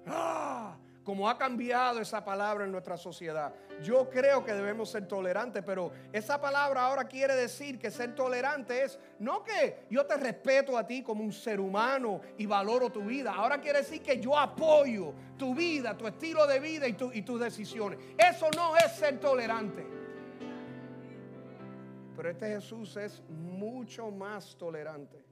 ¡Ah! 0.06 0.76
Como 1.04 1.28
ha 1.28 1.36
cambiado 1.36 2.00
esa 2.00 2.24
palabra 2.24 2.64
en 2.64 2.72
nuestra 2.72 2.96
sociedad. 2.96 3.54
Yo 3.82 4.08
creo 4.08 4.42
que 4.42 4.54
debemos 4.54 4.90
ser 4.90 5.06
tolerantes, 5.06 5.62
pero 5.62 5.92
esa 6.12 6.40
palabra 6.40 6.86
ahora 6.86 7.04
quiere 7.04 7.36
decir 7.36 7.78
que 7.78 7.90
ser 7.90 8.14
tolerante 8.14 8.82
es 8.82 8.98
no 9.18 9.44
que 9.44 9.84
yo 9.90 10.06
te 10.06 10.16
respeto 10.16 10.78
a 10.78 10.86
ti 10.86 11.02
como 11.02 11.22
un 11.22 11.32
ser 11.32 11.60
humano 11.60 12.22
y 12.38 12.46
valoro 12.46 12.90
tu 12.90 13.02
vida. 13.02 13.34
Ahora 13.34 13.60
quiere 13.60 13.80
decir 13.80 14.02
que 14.02 14.18
yo 14.18 14.38
apoyo 14.38 15.12
tu 15.36 15.54
vida, 15.54 15.96
tu 15.96 16.06
estilo 16.06 16.46
de 16.46 16.58
vida 16.58 16.88
y, 16.88 16.96
y 17.12 17.22
tus 17.22 17.38
decisiones. 17.38 17.98
Eso 18.16 18.48
no 18.56 18.74
es 18.76 18.92
ser 18.92 19.20
tolerante. 19.20 19.86
Pero 22.16 22.30
este 22.30 22.48
Jesús 22.48 22.96
es 22.96 23.22
mucho 23.28 24.10
más 24.10 24.56
tolerante, 24.56 25.22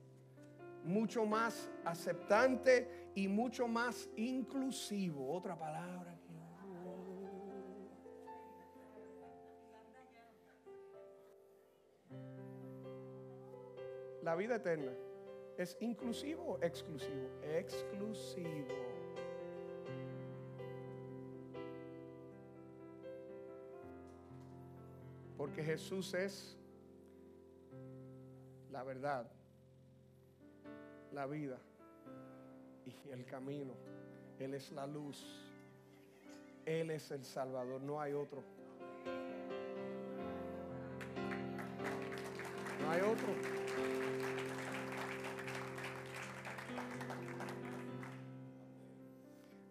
mucho 0.84 1.24
más 1.24 1.70
aceptante 1.84 3.01
y 3.14 3.28
mucho 3.28 3.68
más 3.68 4.08
inclusivo. 4.16 5.32
Otra 5.32 5.58
palabra. 5.58 6.18
La 14.22 14.36
vida 14.36 14.54
eterna 14.54 14.92
es 15.58 15.76
inclusivo 15.80 16.44
o 16.44 16.62
exclusivo? 16.62 17.28
Exclusivo. 17.42 18.68
Porque 25.36 25.64
Jesús 25.64 26.14
es 26.14 26.56
la 28.70 28.84
verdad, 28.84 29.28
la 31.10 31.26
vida 31.26 31.58
y 32.84 33.10
el 33.10 33.24
camino. 33.24 33.74
Él 34.38 34.54
es 34.54 34.72
la 34.72 34.86
luz. 34.86 35.24
Él 36.64 36.90
es 36.90 37.10
el 37.10 37.24
Salvador, 37.24 37.80
no 37.80 38.00
hay 38.00 38.12
otro. 38.12 38.42
No 42.80 42.90
hay 42.90 43.00
otro. 43.00 43.62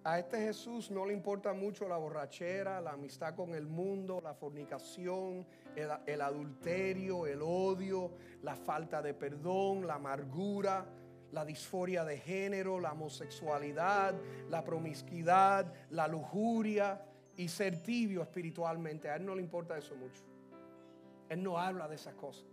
A 0.04 0.18
este 0.18 0.40
Jesús 0.40 0.90
no 0.90 1.06
le 1.06 1.14
importa 1.14 1.54
mucho 1.54 1.88
la 1.88 1.96
borrachera, 1.96 2.82
la 2.82 2.94
amistad 2.94 3.36
con 3.36 3.54
el 3.54 3.68
mundo, 3.68 4.20
la 4.20 4.34
fornicación, 4.34 5.46
el, 5.76 6.22
adulterio, 6.22 7.28
el 7.28 7.40
odio, 7.44 8.12
la 8.42 8.56
falta 8.56 9.02
de 9.02 9.14
perdón, 9.14 9.86
la 9.86 9.96
amargura, 9.96 10.86
la 11.32 11.46
disforia 11.46 12.04
de 12.04 12.18
género, 12.18 12.80
la 12.80 12.92
homosexualidad, 12.92 14.14
la 14.50 14.64
promiscuidad, 14.64 15.74
la 15.90 16.08
lujuria 16.08 17.02
y 17.38 17.48
ser 17.48 17.82
tibio 17.82 18.22
espiritualmente. 18.22 19.10
A 19.10 19.16
él 19.16 19.26
no 19.26 19.36
le 19.36 19.42
importa 19.42 19.78
eso 19.78 19.96
mucho. 19.96 20.24
Él 21.30 21.42
no 21.42 21.58
habla 21.58 21.88
de 21.88 21.96
esas 21.96 22.14
cosas 22.16 22.46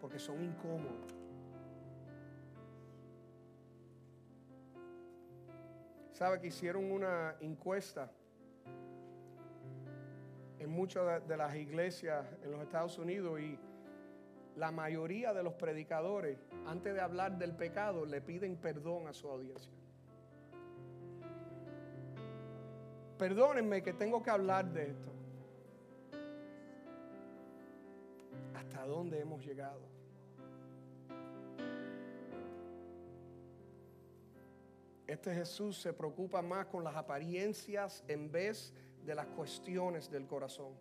porque 0.00 0.18
son 0.18 0.42
incómodas. 0.42 1.14
Sabe 6.12 6.40
que 6.40 6.48
hicieron 6.48 6.90
una 6.90 7.36
encuesta 7.40 8.10
en 10.58 10.70
muchas 10.70 11.26
de 11.26 11.36
las 11.36 11.54
iglesias 11.54 12.26
en 12.42 12.52
los 12.52 12.60
Estados 12.62 12.98
Unidos 12.98 13.40
y 13.40 13.58
la 14.56 14.70
mayoría 14.70 15.32
de 15.32 15.42
los 15.42 15.54
predicadores, 15.54 16.38
antes 16.66 16.94
de 16.94 17.00
hablar 17.00 17.38
del 17.38 17.54
pecado, 17.54 18.04
le 18.04 18.20
piden 18.20 18.56
perdón 18.56 19.06
a 19.06 19.12
su 19.12 19.28
audiencia. 19.28 19.72
Perdónenme 23.18 23.82
que 23.82 23.92
tengo 23.92 24.22
que 24.22 24.30
hablar 24.30 24.72
de 24.72 24.90
esto. 24.90 25.10
¿Hasta 28.54 28.86
dónde 28.86 29.20
hemos 29.20 29.44
llegado? 29.44 29.80
Este 35.06 35.34
Jesús 35.34 35.76
se 35.80 35.92
preocupa 35.92 36.40
más 36.40 36.66
con 36.66 36.84
las 36.84 36.94
apariencias 36.94 38.04
en 38.06 38.30
vez 38.30 38.72
de 39.04 39.14
las 39.14 39.26
cuestiones 39.26 40.10
del 40.10 40.26
corazón. 40.26 40.72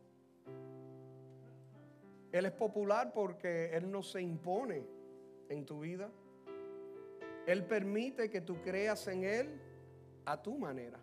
Él 2.31 2.45
es 2.45 2.51
popular 2.51 3.11
porque 3.13 3.75
Él 3.75 3.89
no 3.89 4.03
se 4.03 4.21
impone 4.21 4.83
en 5.49 5.65
tu 5.65 5.79
vida. 5.79 6.09
Él 7.47 7.65
permite 7.65 8.29
que 8.29 8.41
tú 8.41 8.61
creas 8.61 9.07
en 9.07 9.23
Él 9.23 9.59
a 10.25 10.41
tu 10.41 10.57
manera. 10.57 10.99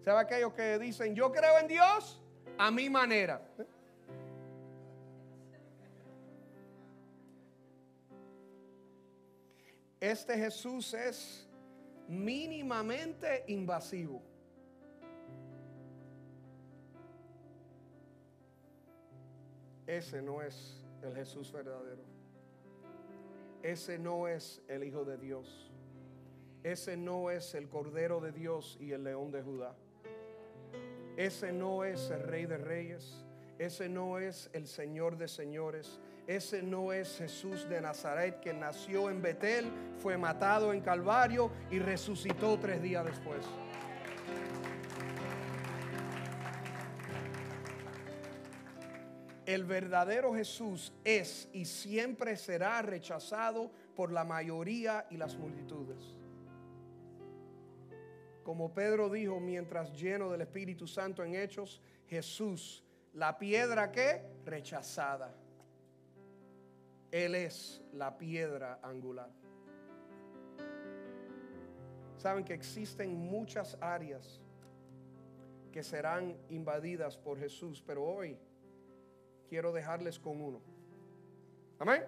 ¿Sabe 0.00 0.20
aquellos 0.20 0.54
que 0.54 0.78
dicen, 0.78 1.14
yo 1.14 1.30
creo 1.30 1.58
en 1.60 1.68
Dios 1.68 2.22
a 2.56 2.70
mi 2.70 2.88
manera? 2.88 3.42
Este 10.00 10.38
Jesús 10.38 10.94
es 10.94 11.46
mínimamente 12.06 13.44
invasivo. 13.48 14.22
Ese 19.88 20.20
no 20.20 20.42
es 20.42 20.84
el 21.02 21.14
Jesús 21.14 21.50
verdadero. 21.50 22.02
Ese 23.62 23.98
no 23.98 24.28
es 24.28 24.60
el 24.68 24.84
Hijo 24.84 25.06
de 25.06 25.16
Dios. 25.16 25.72
Ese 26.62 26.94
no 26.98 27.30
es 27.30 27.54
el 27.54 27.70
Cordero 27.70 28.20
de 28.20 28.30
Dios 28.30 28.76
y 28.80 28.92
el 28.92 29.02
León 29.02 29.30
de 29.30 29.42
Judá. 29.42 29.74
Ese 31.16 31.52
no 31.52 31.84
es 31.84 32.10
el 32.10 32.22
Rey 32.22 32.44
de 32.44 32.58
Reyes. 32.58 33.24
Ese 33.58 33.88
no 33.88 34.18
es 34.18 34.50
el 34.52 34.66
Señor 34.66 35.16
de 35.16 35.26
Señores. 35.26 35.98
Ese 36.26 36.62
no 36.62 36.92
es 36.92 37.16
Jesús 37.16 37.66
de 37.70 37.80
Nazaret 37.80 38.40
que 38.40 38.52
nació 38.52 39.08
en 39.08 39.22
Betel, 39.22 39.72
fue 39.96 40.18
matado 40.18 40.74
en 40.74 40.82
Calvario 40.82 41.50
y 41.70 41.78
resucitó 41.78 42.58
tres 42.58 42.82
días 42.82 43.06
después. 43.06 43.46
El 49.48 49.64
verdadero 49.64 50.34
Jesús 50.34 50.92
es 51.04 51.48
y 51.54 51.64
siempre 51.64 52.36
será 52.36 52.82
rechazado 52.82 53.70
por 53.96 54.12
la 54.12 54.22
mayoría 54.22 55.06
y 55.08 55.16
las 55.16 55.38
multitudes. 55.38 56.18
Como 58.44 58.74
Pedro 58.74 59.08
dijo 59.08 59.40
mientras 59.40 59.90
lleno 59.98 60.30
del 60.30 60.42
Espíritu 60.42 60.86
Santo 60.86 61.24
en 61.24 61.34
Hechos, 61.34 61.80
Jesús, 62.08 62.84
la 63.14 63.38
piedra 63.38 63.90
que 63.90 64.20
rechazada 64.44 65.34
él 67.10 67.34
es 67.34 67.80
la 67.94 68.18
piedra 68.18 68.80
angular. 68.82 69.30
Saben 72.18 72.44
que 72.44 72.52
existen 72.52 73.16
muchas 73.16 73.78
áreas 73.80 74.42
que 75.72 75.82
serán 75.82 76.36
invadidas 76.50 77.16
por 77.16 77.38
Jesús, 77.38 77.82
pero 77.86 78.04
hoy 78.04 78.38
quiero 79.48 79.72
dejarles 79.72 80.18
con 80.18 80.40
uno. 80.40 80.60
Amén. 81.78 82.04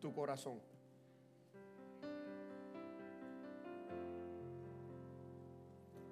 Tu 0.00 0.12
corazón. 0.12 0.60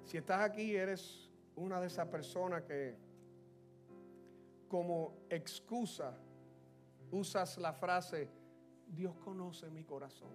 Si 0.03 0.17
estás 0.17 0.41
aquí, 0.41 0.75
eres 0.75 1.29
una 1.55 1.79
de 1.79 1.87
esas 1.87 2.07
personas 2.07 2.63
que 2.63 2.95
como 4.67 5.13
excusa 5.29 6.15
usas 7.11 7.57
la 7.57 7.73
frase, 7.73 8.29
Dios 8.87 9.15
conoce 9.23 9.69
mi 9.69 9.83
corazón. 9.83 10.29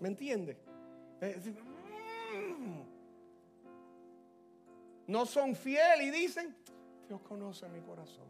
¿Me 0.00 0.08
entiende? 0.08 0.58
Mm". 5.10 5.12
No 5.12 5.26
son 5.26 5.54
fieles 5.56 6.06
y 6.06 6.10
dicen, 6.10 6.56
Dios 7.08 7.20
conoce 7.22 7.68
mi 7.68 7.80
corazón. 7.80 8.28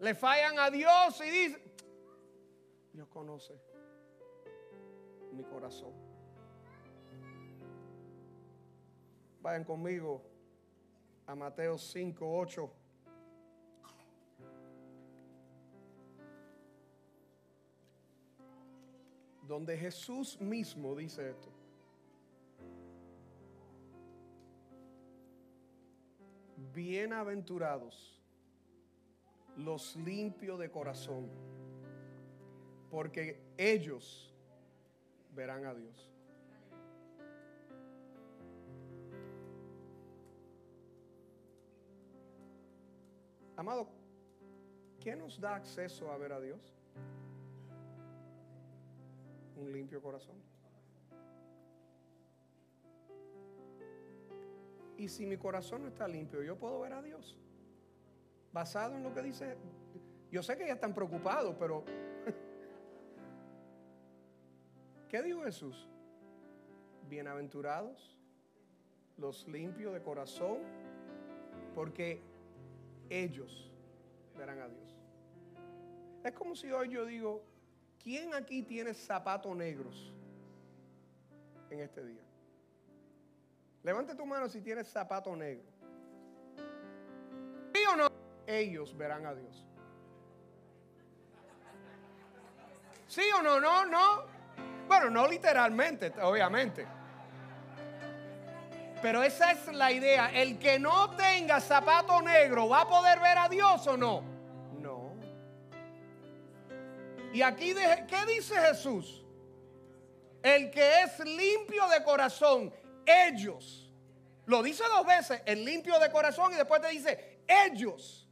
Le 0.00 0.14
fallan 0.14 0.58
a 0.58 0.70
Dios 0.70 1.20
y 1.20 1.30
dicen, 1.30 1.62
Dios 2.92 3.08
conoce 3.08 3.54
mi 5.32 5.44
corazón. 5.44 5.92
Vayan 9.40 9.64
conmigo 9.64 10.22
a 11.26 11.34
Mateo 11.34 11.78
5, 11.78 12.38
8. 12.38 12.72
Donde 19.42 19.78
Jesús 19.78 20.40
mismo 20.40 20.96
dice 20.96 21.30
esto. 21.30 21.55
Bienaventurados 26.74 28.16
los 29.56 29.96
limpios 29.96 30.58
de 30.58 30.70
corazón, 30.70 31.28
porque 32.90 33.40
ellos 33.56 34.34
verán 35.34 35.64
a 35.64 35.74
Dios. 35.74 36.12
Amado, 43.56 43.88
¿qué 45.00 45.16
nos 45.16 45.40
da 45.40 45.54
acceso 45.54 46.12
a 46.12 46.18
ver 46.18 46.32
a 46.32 46.40
Dios? 46.40 46.60
Un 49.56 49.72
limpio 49.72 50.02
corazón. 50.02 50.36
Y 54.98 55.08
si 55.08 55.26
mi 55.26 55.36
corazón 55.36 55.82
no 55.82 55.88
está 55.88 56.08
limpio, 56.08 56.42
yo 56.42 56.56
puedo 56.56 56.80
ver 56.80 56.92
a 56.92 57.02
Dios. 57.02 57.36
Basado 58.52 58.96
en 58.96 59.02
lo 59.02 59.12
que 59.12 59.22
dice. 59.22 59.56
Yo 60.30 60.42
sé 60.42 60.56
que 60.56 60.66
ya 60.66 60.74
están 60.74 60.94
preocupados, 60.94 61.54
pero 61.58 61.84
¿qué 65.08 65.22
dijo 65.22 65.42
Jesús? 65.42 65.88
Bienaventurados 67.08 68.18
los 69.16 69.46
limpios 69.48 69.94
de 69.94 70.02
corazón, 70.02 70.58
porque 71.74 72.20
ellos 73.08 73.72
verán 74.36 74.60
a 74.60 74.68
Dios. 74.68 74.96
Es 76.24 76.32
como 76.32 76.54
si 76.54 76.70
hoy 76.70 76.90
yo 76.90 77.06
digo, 77.06 77.42
¿quién 78.02 78.34
aquí 78.34 78.62
tiene 78.62 78.94
zapatos 78.94 79.56
negros 79.56 80.12
en 81.70 81.80
este 81.80 82.04
día? 82.04 82.22
Levante 83.86 84.16
tu 84.16 84.26
mano 84.26 84.48
si 84.48 84.60
tienes 84.62 84.88
zapato 84.88 85.36
negro. 85.36 85.62
¿Sí 87.72 87.84
o 87.88 87.94
no? 87.94 88.08
Ellos 88.44 88.96
verán 88.96 89.24
a 89.26 89.32
Dios. 89.32 89.64
¿Sí 93.06 93.22
o 93.38 93.42
no? 93.42 93.60
No, 93.60 93.86
no. 93.86 94.24
Bueno, 94.88 95.08
no 95.08 95.28
literalmente, 95.28 96.12
obviamente. 96.20 96.84
Pero 99.00 99.22
esa 99.22 99.52
es 99.52 99.72
la 99.72 99.92
idea. 99.92 100.32
El 100.32 100.58
que 100.58 100.80
no 100.80 101.10
tenga 101.10 101.60
zapato 101.60 102.20
negro 102.22 102.68
va 102.68 102.80
a 102.80 102.88
poder 102.88 103.20
ver 103.20 103.38
a 103.38 103.48
Dios 103.48 103.86
o 103.86 103.96
no. 103.96 104.24
No. 104.80 105.12
Y 107.32 107.40
aquí, 107.40 107.72
¿qué 107.72 108.26
dice 108.26 108.56
Jesús? 108.62 109.24
El 110.42 110.72
que 110.72 111.02
es 111.02 111.20
limpio 111.20 111.86
de 111.86 112.02
corazón, 112.02 112.74
ellos. 113.06 113.92
Lo 114.46 114.62
dice 114.62 114.84
dos 114.88 115.06
veces, 115.06 115.42
el 115.46 115.64
limpio 115.64 115.98
de 115.98 116.10
corazón 116.10 116.52
y 116.52 116.56
después 116.56 116.80
te 116.80 116.88
dice, 116.88 117.42
ellos 117.48 118.28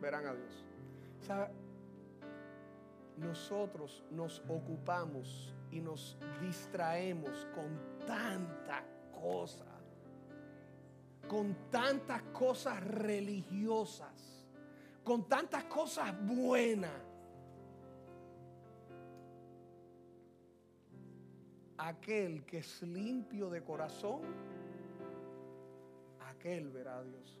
verán 0.00 0.26
a 0.26 0.34
Dios. 0.34 0.64
Nosotros 3.16 4.04
nos 4.10 4.42
ocupamos 4.48 5.54
y 5.70 5.80
nos 5.80 6.16
distraemos 6.40 7.46
con 7.54 7.78
tanta 8.06 8.84
cosa, 9.12 9.64
con 11.28 11.54
tantas 11.70 12.22
cosas 12.32 12.82
religiosas, 12.84 14.44
con 15.04 15.28
tantas 15.28 15.64
cosas 15.64 16.14
buenas. 16.26 16.90
Aquel 21.84 22.44
que 22.44 22.58
es 22.58 22.80
limpio 22.82 23.50
de 23.50 23.60
corazón, 23.64 24.20
aquel 26.30 26.70
verá 26.70 26.98
a 26.98 27.02
Dios. 27.02 27.36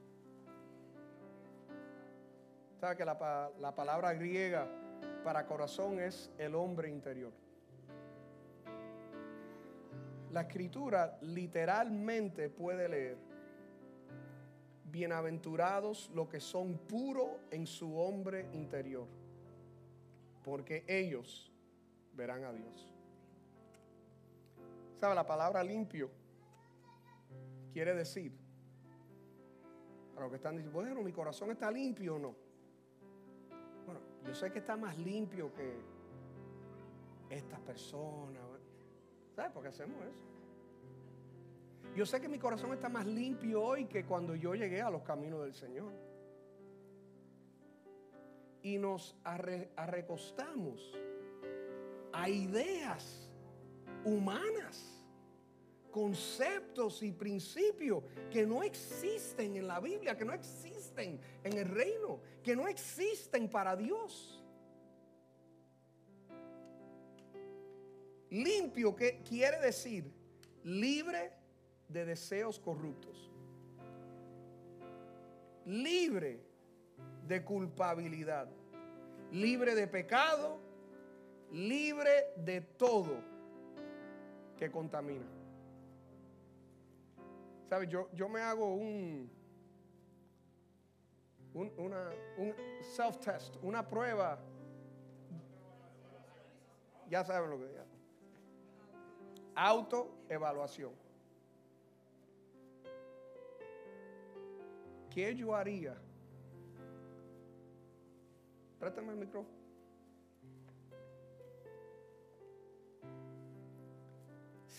¿Sabe 2.80 2.96
que 2.96 3.04
la, 3.04 3.52
la 3.60 3.72
palabra 3.72 4.12
griega 4.14 4.66
para 5.22 5.46
corazón 5.46 6.00
es 6.00 6.28
el 6.38 6.56
hombre 6.56 6.90
interior? 6.90 7.32
La 10.32 10.40
escritura 10.40 11.18
literalmente 11.20 12.48
puede 12.50 12.88
leer, 12.88 13.18
bienaventurados 14.90 16.10
los 16.14 16.26
que 16.28 16.40
son 16.40 16.78
puros 16.78 17.28
en 17.52 17.64
su 17.64 17.96
hombre 17.96 18.48
interior, 18.54 19.06
porque 20.42 20.84
ellos 20.88 21.52
verán 22.16 22.42
a 22.42 22.52
Dios. 22.52 22.91
La 25.02 25.26
palabra 25.26 25.64
limpio 25.64 26.08
quiere 27.72 27.92
decir, 27.92 28.32
para 30.14 30.26
los 30.26 30.30
que 30.30 30.36
están 30.36 30.56
diciendo, 30.56 30.78
bueno, 30.78 31.02
mi 31.02 31.12
corazón 31.12 31.50
está 31.50 31.72
limpio 31.72 32.14
o 32.14 32.18
no. 32.20 32.36
Bueno, 33.84 34.00
yo 34.24 34.32
sé 34.32 34.52
que 34.52 34.60
está 34.60 34.76
más 34.76 34.96
limpio 34.96 35.52
que 35.52 35.76
estas 37.30 37.58
personas. 37.60 38.42
¿Sabes 39.34 39.50
por 39.50 39.62
qué 39.62 39.68
hacemos 39.70 40.00
eso? 40.04 40.24
Yo 41.96 42.06
sé 42.06 42.20
que 42.20 42.28
mi 42.28 42.38
corazón 42.38 42.72
está 42.72 42.88
más 42.88 43.04
limpio 43.04 43.60
hoy 43.60 43.86
que 43.86 44.04
cuando 44.04 44.36
yo 44.36 44.54
llegué 44.54 44.80
a 44.80 44.88
los 44.88 45.02
caminos 45.02 45.42
del 45.42 45.52
Señor. 45.52 45.92
Y 48.62 48.78
nos 48.78 49.16
arrecostamos 49.24 50.96
a 52.12 52.28
ideas 52.28 53.21
humanas, 54.04 55.04
conceptos 55.90 57.02
y 57.02 57.12
principios 57.12 58.02
que 58.30 58.46
no 58.46 58.62
existen 58.62 59.56
en 59.56 59.68
la 59.68 59.80
Biblia, 59.80 60.16
que 60.16 60.24
no 60.24 60.32
existen 60.32 61.20
en 61.44 61.52
el 61.52 61.68
reino, 61.68 62.20
que 62.42 62.56
no 62.56 62.66
existen 62.66 63.48
para 63.48 63.76
Dios. 63.76 64.42
Limpio, 68.30 68.96
¿qué 68.96 69.22
quiere 69.28 69.60
decir? 69.60 70.10
Libre 70.64 71.32
de 71.88 72.06
deseos 72.06 72.58
corruptos. 72.58 73.30
Libre 75.66 76.40
de 77.28 77.44
culpabilidad. 77.44 78.48
Libre 79.30 79.74
de 79.74 79.86
pecado. 79.86 80.58
Libre 81.50 82.28
de 82.36 82.62
todo 82.62 83.31
que 84.62 84.70
contamina. 84.70 85.26
¿Sabes? 87.68 87.88
Yo, 87.88 88.08
yo 88.12 88.28
me 88.28 88.40
hago 88.40 88.74
un, 88.74 89.28
un, 91.52 91.72
un 92.38 92.54
self-test, 92.80 93.56
una 93.60 93.84
prueba. 93.84 94.38
Ya 97.08 97.24
saben 97.24 97.50
lo 97.50 97.58
que 97.58 97.66
digo 97.66 97.82
autoevaluación. 99.56 100.92
¿Qué 105.10 105.34
yo 105.34 105.56
haría? 105.56 105.96
Préstame 108.78 109.10
el 109.10 109.18
micrófono. 109.18 109.61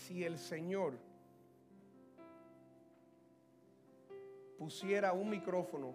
Si 0.04 0.22
el 0.22 0.38
Señor 0.38 0.92
pusiera 4.58 5.14
un 5.14 5.30
micrófono, 5.30 5.94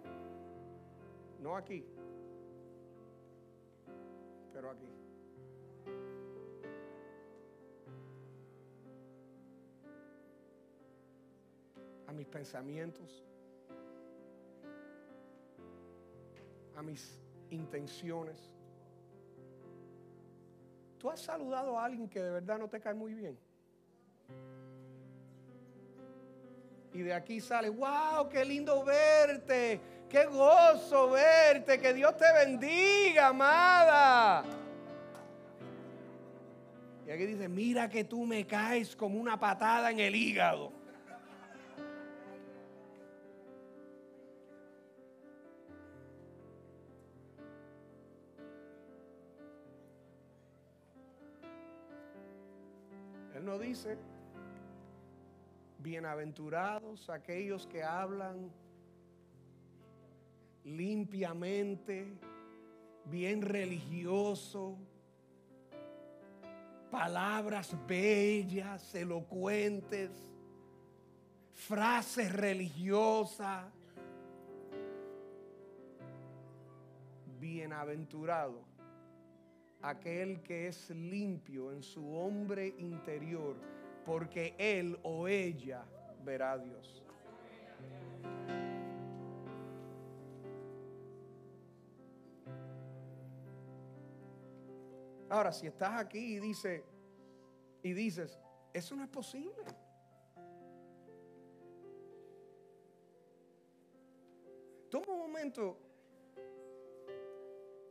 no 1.40 1.56
aquí, 1.56 1.84
pero 4.52 4.70
aquí. 4.70 4.88
a 12.08 12.12
mis 12.12 12.26
pensamientos, 12.26 13.24
a 16.74 16.82
mis 16.82 17.22
intenciones. 17.50 18.50
¿Tú 20.98 21.08
has 21.08 21.20
saludado 21.20 21.78
a 21.78 21.84
alguien 21.84 22.08
que 22.08 22.20
de 22.20 22.30
verdad 22.30 22.58
no 22.58 22.68
te 22.68 22.80
cae 22.80 22.94
muy 22.94 23.14
bien? 23.14 23.38
Y 26.92 27.02
de 27.02 27.14
aquí 27.14 27.40
sale, 27.40 27.68
wow, 27.68 28.28
qué 28.28 28.44
lindo 28.44 28.84
verte, 28.84 29.80
qué 30.08 30.24
gozo 30.26 31.10
verte, 31.10 31.80
que 31.80 31.94
Dios 31.94 32.16
te 32.16 32.32
bendiga, 32.32 33.28
amada. 33.28 34.44
Y 37.06 37.10
aquí 37.10 37.26
dice, 37.26 37.48
mira 37.48 37.88
que 37.88 38.04
tú 38.04 38.26
me 38.26 38.46
caes 38.46 38.96
como 38.96 39.20
una 39.20 39.38
patada 39.38 39.90
en 39.90 40.00
el 40.00 40.14
hígado. 40.14 40.72
Él 53.34 53.44
no 53.44 53.58
dice, 53.58 53.96
bienaventurados 55.82 57.08
aquellos 57.10 57.66
que 57.66 57.82
hablan 57.82 58.50
limpiamente, 60.64 62.06
bien 63.06 63.42
religioso, 63.42 64.76
palabras 66.90 67.74
bellas, 67.86 68.94
elocuentes, 68.94 70.10
frases 71.54 72.32
religiosas. 72.32 73.72
Bienaventurado 77.38 78.70
aquel 79.82 80.42
que 80.42 80.68
es 80.68 80.90
limpio 80.90 81.72
en 81.72 81.82
su 81.82 82.14
hombre 82.14 82.74
interior, 82.78 83.56
porque 84.04 84.54
él 84.58 84.98
o 85.02 85.28
ella 85.28 85.84
verá 86.24 86.52
a 86.52 86.58
Dios. 86.58 87.04
Ahora, 95.28 95.52
si 95.52 95.68
estás 95.68 96.00
aquí 96.00 96.36
y, 96.36 96.40
dice, 96.40 96.84
y 97.82 97.92
dices, 97.92 98.36
eso 98.72 98.96
no 98.96 99.04
es 99.04 99.10
posible. 99.10 99.64
Toma 104.90 105.12
un 105.12 105.18
momento 105.20 105.78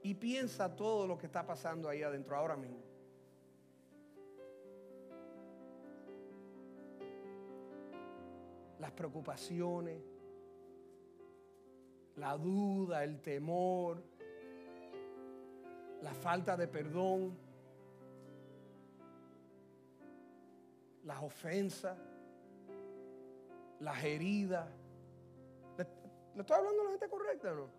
y 0.03 0.13
piensa 0.15 0.75
todo 0.75 1.07
lo 1.07 1.17
que 1.17 1.27
está 1.27 1.45
pasando 1.45 1.87
ahí 1.87 2.03
adentro 2.03 2.35
ahora 2.35 2.57
mismo. 2.57 2.88
Las 8.79 8.91
preocupaciones, 8.91 10.01
la 12.15 12.37
duda, 12.37 13.03
el 13.03 13.21
temor, 13.21 14.01
la 16.01 16.13
falta 16.13 16.55
de 16.55 16.67
perdón, 16.67 17.37
las 21.03 21.21
ofensas, 21.23 21.97
las 23.79 24.03
heridas. 24.03 24.67
¿Le, 25.77 25.87
estoy 26.41 26.57
hablando 26.57 26.81
a 26.81 26.85
la 26.85 26.89
gente 26.91 27.09
correcta 27.09 27.51
o 27.51 27.55
no? 27.55 27.78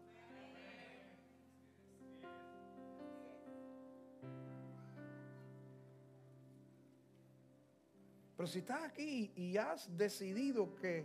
Pero 8.41 8.49
si 8.49 8.61
estás 8.61 8.83
aquí 8.85 9.31
y 9.37 9.59
has 9.59 9.95
decidido 9.99 10.75
que 10.75 11.05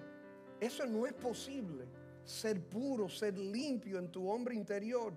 eso 0.58 0.86
no 0.86 1.06
es 1.06 1.12
posible, 1.12 1.86
ser 2.24 2.62
puro, 2.62 3.10
ser 3.10 3.38
limpio 3.38 4.00
en 4.00 4.10
tu 4.10 4.30
hombre 4.30 4.56
interior, 4.56 5.12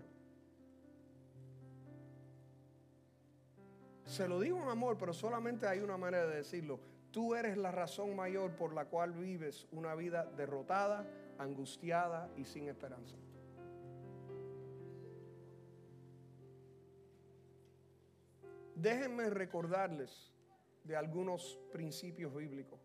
Se 4.04 4.26
lo 4.26 4.40
digo 4.40 4.60
en 4.60 4.68
amor, 4.68 4.96
pero 4.98 5.12
solamente 5.12 5.68
hay 5.68 5.78
una 5.78 5.96
manera 5.96 6.26
de 6.26 6.38
decirlo. 6.38 6.80
Tú 7.12 7.36
eres 7.36 7.56
la 7.56 7.70
razón 7.70 8.16
mayor 8.16 8.56
por 8.56 8.72
la 8.72 8.86
cual 8.86 9.12
vives 9.12 9.68
una 9.70 9.94
vida 9.94 10.24
derrotada, 10.24 11.06
angustiada 11.38 12.28
y 12.36 12.44
sin 12.44 12.68
esperanza. 12.68 13.14
Déjenme 18.74 19.30
recordarles 19.30 20.32
de 20.89 20.97
algunos 20.97 21.61
principios 21.70 22.34
bíblicos. 22.34 22.80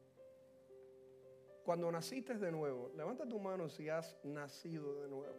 Cuando 1.64 1.89
naciste 1.89 2.36
de 2.36 2.51
nuevo, 2.51 2.91
levanta 2.97 3.26
tu 3.26 3.39
mano 3.39 3.70
si 3.70 3.88
has 3.88 4.18
nacido 4.26 5.01
de 5.01 5.08
nuevo. 5.08 5.36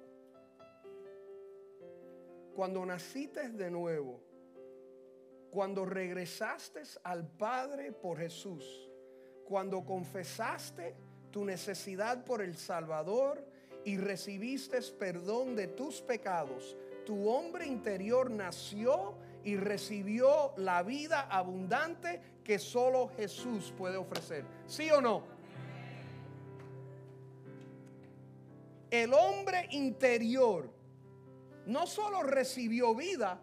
Cuando 2.56 2.86
naciste 2.86 3.50
de 3.50 3.70
nuevo, 3.70 4.22
cuando 5.50 5.84
regresaste 5.84 6.80
al 7.02 7.28
Padre 7.28 7.92
por 7.92 8.16
Jesús, 8.16 8.90
cuando 9.44 9.84
confesaste 9.84 10.96
tu 11.30 11.44
necesidad 11.44 12.24
por 12.24 12.40
el 12.40 12.56
Salvador 12.56 13.46
y 13.84 13.98
recibiste 13.98 14.80
perdón 14.98 15.54
de 15.54 15.66
tus 15.66 16.00
pecados, 16.00 16.78
tu 17.04 17.28
hombre 17.28 17.66
interior 17.66 18.30
nació 18.30 19.18
y 19.44 19.56
recibió 19.56 20.52
la 20.56 20.82
vida 20.82 21.22
abundante 21.22 22.20
que 22.42 22.58
solo 22.58 23.10
Jesús 23.16 23.72
puede 23.76 23.96
ofrecer. 23.96 24.44
¿Sí 24.66 24.90
o 24.90 25.00
no? 25.00 25.22
El 28.90 29.12
hombre 29.12 29.68
interior 29.70 30.70
no 31.66 31.86
solo 31.86 32.22
recibió 32.22 32.94
vida, 32.94 33.40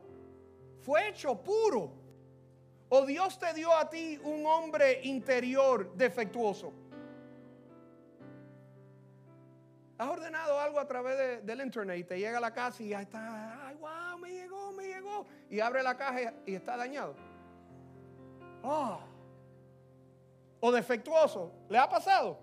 fue 0.82 1.10
hecho 1.10 1.42
puro. 1.42 1.92
¿O 2.90 3.06
Dios 3.06 3.40
te 3.40 3.54
dio 3.54 3.74
a 3.74 3.90
ti 3.90 4.20
un 4.24 4.46
hombre 4.46 5.02
interior 5.04 5.96
defectuoso? 5.96 6.74
Has 10.02 10.10
ordenado 10.10 10.60
algo 10.60 10.80
a 10.80 10.88
través 10.88 11.46
del 11.46 11.62
internet 11.62 12.00
y 12.00 12.04
te 12.04 12.18
llega 12.18 12.40
a 12.40 12.42
la 12.42 12.52
casa 12.52 12.82
y 12.82 12.90
ya 12.90 13.04
está, 13.04 13.68
ay, 13.68 13.76
wow, 13.76 14.18
me 14.18 14.32
llegó, 14.32 14.72
me 14.72 14.88
llegó. 14.88 15.28
Y 15.48 15.60
abre 15.60 15.84
la 15.84 15.96
caja 15.96 16.34
y 16.44 16.56
está 16.56 16.76
dañado. 16.76 17.16
Oh. 18.64 19.00
O 20.60 20.72
defectuoso. 20.72 21.54
¿Le 21.70 21.78
ha 21.78 21.88
pasado? 21.88 22.40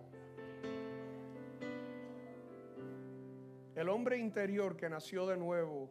El 3.74 3.88
hombre 3.88 4.18
interior 4.18 4.76
que 4.76 4.88
nació 4.88 5.26
de 5.26 5.36
nuevo 5.36 5.90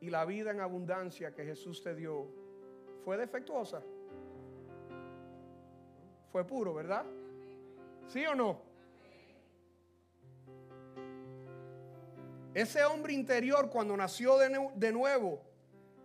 y 0.00 0.08
la 0.08 0.24
vida 0.24 0.52
en 0.52 0.60
abundancia 0.60 1.34
que 1.34 1.44
Jesús 1.44 1.82
te 1.82 1.94
dio 1.94 2.28
¿Fue 3.04 3.18
defectuosa? 3.18 3.82
Fue 6.30 6.46
puro, 6.46 6.72
¿verdad? 6.72 7.04
¿Sí 8.06 8.24
o 8.24 8.34
no? 8.34 8.71
Ese 12.54 12.84
hombre 12.84 13.14
interior 13.14 13.70
cuando 13.70 13.96
nació 13.96 14.36
de, 14.38 14.92
nuevo 14.92 15.42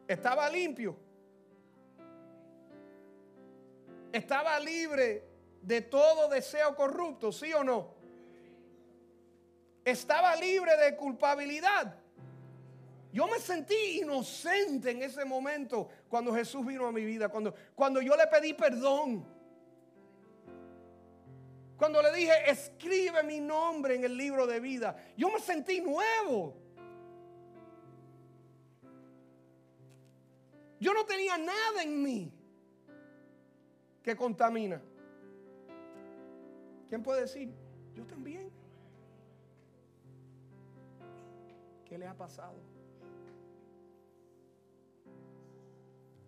estaba 0.07 0.49
limpio. 0.49 0.97
Estaba 4.13 4.57
libre 4.59 5.23
de 5.61 5.81
todo 5.81 6.29
deseo 6.29 6.75
corrupto, 6.75 7.31
¿sí 7.31 7.51
o 7.53 7.63
no? 7.63 7.93
Estaba 9.83 10.35
libre 10.37 10.77
de 10.77 10.95
culpabilidad. 10.95 11.95
Yo 13.11 13.27
me 13.27 13.39
sentí 13.39 13.99
inocente 13.99 14.91
en 14.91 15.01
ese 15.01 15.25
momento 15.25 15.89
cuando 16.07 16.33
Jesús 16.33 16.65
vino 16.65 16.87
a 16.87 16.91
mi 16.91 17.03
vida, 17.03 17.29
cuando, 17.29 17.53
cuando 17.75 18.01
yo 18.01 18.15
le 18.15 18.27
pedí 18.27 18.53
perdón. 18.53 19.36
Cuando 21.77 22.01
le 22.01 22.11
dije, 22.11 22.49
escribe 22.49 23.21
mi 23.23 23.39
nombre 23.39 23.95
en 23.95 24.03
el 24.03 24.17
libro 24.17 24.47
de 24.47 24.59
vida. 24.59 24.97
Yo 25.15 25.29
me 25.29 25.39
sentí 25.39 25.79
nuevo. 25.79 26.55
Yo 30.79 30.93
no 30.93 31.05
tenía 31.05 31.37
nada 31.37 31.83
en 31.83 32.01
mí 32.01 32.33
que 34.01 34.15
contamina. 34.15 34.81
¿Quién 36.89 37.03
puede 37.03 37.21
decir? 37.21 37.53
Yo 37.93 38.05
también. 38.05 38.49
¿Qué 41.85 41.97
le 41.97 42.07
ha 42.07 42.15
pasado? 42.15 42.57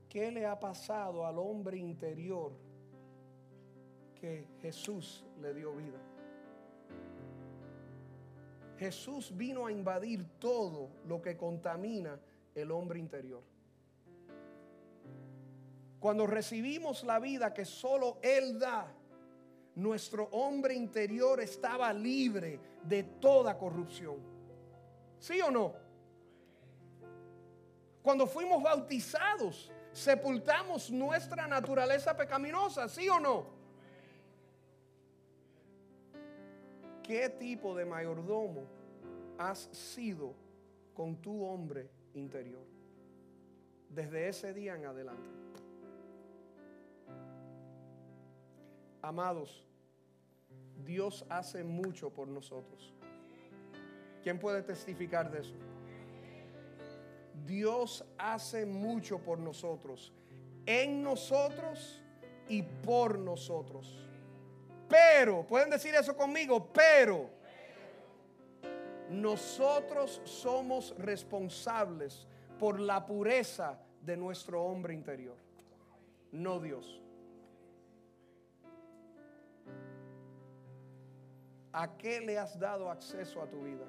¿Qué 0.08 0.32
le 0.32 0.46
ha 0.46 0.60
pasado 0.60 1.26
al 1.26 1.40
hombre 1.40 1.78
interior 1.78 2.69
que 4.20 4.48
Jesús 4.62 5.26
le 5.42 5.54
dio 5.54 5.74
vida? 5.74 6.00
Jesús 8.78 9.36
vino 9.36 9.66
a 9.66 9.72
invadir 9.72 10.26
todo 10.40 10.90
lo 11.06 11.22
que 11.22 11.36
contamina 11.36 12.20
el 12.56 12.72
hombre 12.72 13.00
interior. 13.00 13.44
Cuando 16.00 16.26
recibimos 16.28 17.04
la 17.04 17.20
vida 17.20 17.54
que 17.54 17.66
solo 17.66 18.20
Él 18.22 18.58
da, 18.58 18.90
nuestro 19.76 20.26
hombre 20.32 20.74
interior 20.74 21.42
estaba 21.42 21.92
libre 21.92 22.60
de 22.84 23.04
toda 23.04 23.58
corrupción. 23.58 24.18
¿Sí 25.20 25.42
o 25.42 25.52
no? 25.52 25.74
Cuando 28.02 28.26
fuimos 28.26 28.64
bautizados, 28.64 29.72
Sepultamos 29.92 30.92
nuestra 30.92 31.48
naturaleza 31.48 32.16
pecaminosa, 32.16 32.88
¿sí 32.88 33.10
o 33.10 33.20
no? 33.20 33.59
¿Qué 37.10 37.28
tipo 37.28 37.74
de 37.74 37.86
mayordomo 37.86 38.68
has 39.40 39.62
sido 39.72 40.36
con 40.94 41.16
tu 41.16 41.44
hombre 41.44 41.90
interior? 42.14 42.62
Desde 43.90 44.28
ese 44.28 44.54
día 44.54 44.76
en 44.76 44.86
adelante. 44.86 45.28
Amados, 49.02 49.66
Dios 50.86 51.26
hace 51.30 51.64
mucho 51.64 52.12
por 52.12 52.28
nosotros. 52.28 52.94
¿Quién 54.22 54.38
puede 54.38 54.62
testificar 54.62 55.32
de 55.32 55.40
eso? 55.40 55.56
Dios 57.44 58.06
hace 58.20 58.68
mucho 58.68 59.18
por 59.18 59.40
nosotros, 59.40 60.14
en 60.68 61.02
nosotros 61.02 62.04
y 62.48 62.62
por 62.62 63.18
nosotros. 63.18 64.09
Pero, 64.90 65.46
pueden 65.46 65.70
decir 65.70 65.94
eso 65.94 66.18
conmigo, 66.18 66.68
pero 66.74 67.30
nosotros 69.10 70.22
somos 70.26 70.96
responsables 70.98 72.28
por 72.58 72.80
la 72.80 73.06
pureza 73.06 73.80
de 74.02 74.18
nuestro 74.18 74.64
hombre 74.64 74.96
interior, 74.96 75.38
no 76.32 76.60
Dios. 76.60 77.02
¿A 81.72 81.96
qué 81.96 82.20
le 82.20 82.40
has 82.40 82.60
dado 82.60 82.90
acceso 82.90 83.42
a 83.44 83.48
tu 83.48 83.62
vida? 83.62 83.86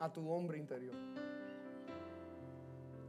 A 0.00 0.12
tu 0.12 0.30
hombre 0.30 0.58
interior. 0.58 0.94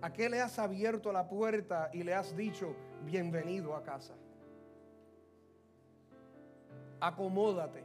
¿A 0.01 0.11
qué 0.13 0.29
le 0.29 0.41
has 0.41 0.57
abierto 0.59 1.11
la 1.11 1.27
puerta 1.27 1.89
y 1.93 2.03
le 2.03 2.13
has 2.13 2.35
dicho, 2.35 2.73
bienvenido 3.05 3.75
a 3.75 3.83
casa? 3.83 4.13
Acomódate. 7.03 7.83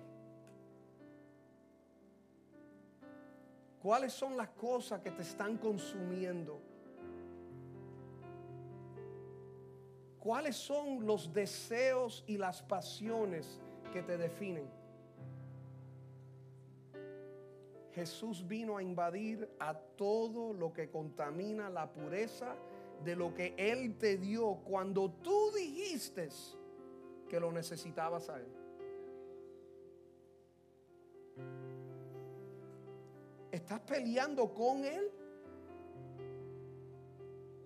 ¿Cuáles 3.83 4.12
son 4.12 4.37
las 4.37 4.51
cosas 4.51 5.01
que 5.01 5.11
te 5.11 5.23
están 5.23 5.59
consumiendo? 5.59 6.61
¿Cuáles 10.21 10.55
son 10.55 11.05
los 11.05 11.33
deseos 11.33 12.23
y 12.29 12.37
las 12.37 12.62
pasiones 12.62 13.61
que 13.93 14.05
te 14.05 14.16
definen? 14.16 14.71
Jesús 17.91 18.47
vino 18.47 18.77
a 18.77 18.85
invadir 18.85 19.51
a 19.59 19.75
todo 19.75 20.53
lo 20.53 20.73
que 20.73 20.91
contamina 20.91 21.69
la 21.69 21.91
pureza 21.91 22.55
de 23.03 23.16
lo 23.16 23.35
que 23.35 23.53
Él 23.57 23.99
te 23.99 24.16
dio 24.16 24.61
cuando 24.64 25.11
tú 25.11 25.51
dijiste 25.57 26.29
que 27.29 27.41
lo 27.41 27.51
necesitabas 27.51 28.29
a 28.29 28.39
Él. 28.39 28.68
¿Estás 33.51 33.80
peleando 33.80 34.53
con 34.53 34.84
Él? 34.84 35.11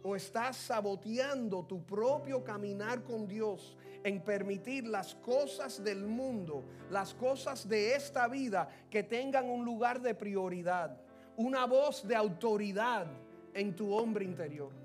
¿O 0.02 0.16
estás 0.16 0.56
saboteando 0.56 1.64
tu 1.64 1.84
propio 1.84 2.42
caminar 2.42 3.02
con 3.04 3.26
Dios 3.26 3.76
en 4.02 4.20
permitir 4.20 4.86
las 4.86 5.14
cosas 5.14 5.82
del 5.82 6.04
mundo, 6.04 6.64
las 6.90 7.14
cosas 7.14 7.68
de 7.68 7.94
esta 7.94 8.26
vida 8.26 8.68
que 8.90 9.04
tengan 9.04 9.48
un 9.48 9.64
lugar 9.64 10.00
de 10.00 10.14
prioridad, 10.14 11.00
una 11.36 11.66
voz 11.66 12.06
de 12.06 12.16
autoridad 12.16 13.06
en 13.54 13.76
tu 13.76 13.92
hombre 13.92 14.24
interior? 14.24 14.81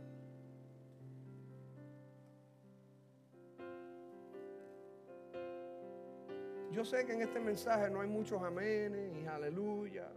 Yo 6.72 6.84
sé 6.84 7.06
que 7.06 7.14
en 7.14 7.22
este 7.22 7.40
mensaje 7.40 7.90
no 7.90 8.02
hay 8.02 8.08
muchos 8.08 8.42
amenes 8.42 9.12
y 9.16 9.26
aleluya. 9.26 10.08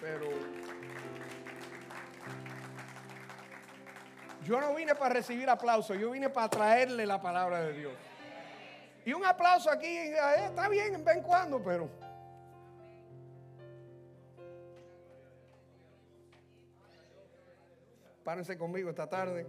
Pero 0.00 0.28
yo 4.44 4.60
no 4.60 4.74
vine 4.74 4.94
para 4.94 5.14
recibir 5.14 5.48
aplausos, 5.48 5.98
yo 5.98 6.10
vine 6.10 6.28
para 6.28 6.48
traerle 6.48 7.06
la 7.06 7.20
palabra 7.20 7.60
de 7.62 7.72
Dios. 7.72 7.92
Y 9.04 9.12
un 9.12 9.24
aplauso 9.24 9.70
aquí 9.70 9.86
eh, 9.86 10.16
está 10.46 10.68
bien 10.68 10.94
en 10.94 11.04
vez 11.04 11.18
cuando, 11.24 11.62
pero 11.62 11.88
párense 18.22 18.58
conmigo 18.58 18.90
esta 18.90 19.08
tarde. 19.08 19.46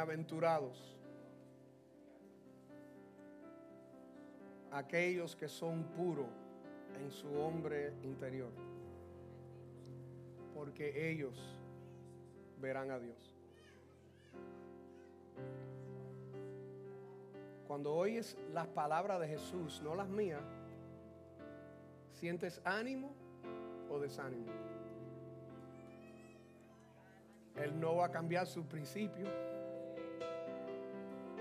Bienaventurados 0.00 0.96
aquellos 4.72 5.36
que 5.36 5.46
son 5.46 5.84
puros 5.94 6.26
en 6.98 7.10
su 7.10 7.28
hombre 7.38 7.92
interior, 8.02 8.50
porque 10.54 11.10
ellos 11.10 11.38
verán 12.62 12.90
a 12.90 12.98
Dios. 12.98 13.36
Cuando 17.66 17.94
oyes 17.94 18.38
las 18.54 18.68
palabras 18.68 19.20
de 19.20 19.28
Jesús, 19.28 19.82
no 19.82 19.94
las 19.94 20.08
mías, 20.08 20.42
¿sientes 22.12 22.60
ánimo 22.64 23.12
o 23.90 23.98
desánimo? 23.98 24.50
Él 27.56 27.78
no 27.78 27.96
va 27.96 28.06
a 28.06 28.10
cambiar 28.10 28.46
su 28.46 28.64
principio. 28.64 29.59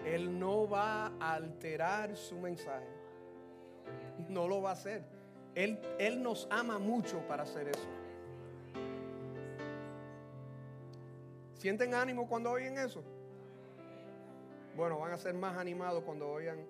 Él 0.06 0.40
no 0.40 0.68
va 0.68 1.08
a 1.20 1.34
alterar 1.34 2.16
su 2.16 2.38
mensaje. 2.38 2.88
No 4.28 4.48
lo 4.48 4.62
va 4.62 4.72
a 4.72 4.74
hacer. 4.74 5.04
Él, 5.56 5.80
él 5.98 6.22
nos 6.22 6.48
ama 6.50 6.80
mucho 6.80 7.20
para 7.28 7.44
hacer 7.44 7.68
eso. 7.68 7.88
¿Sienten 11.54 11.94
ánimo 11.94 12.28
cuando 12.28 12.52
oyen 12.52 12.78
eso? 12.78 13.04
Bueno, 14.78 15.00
van 15.00 15.12
a 15.12 15.18
ser 15.18 15.34
más 15.34 15.58
animados 15.58 16.04
cuando 16.04 16.30
oigan, 16.30 16.66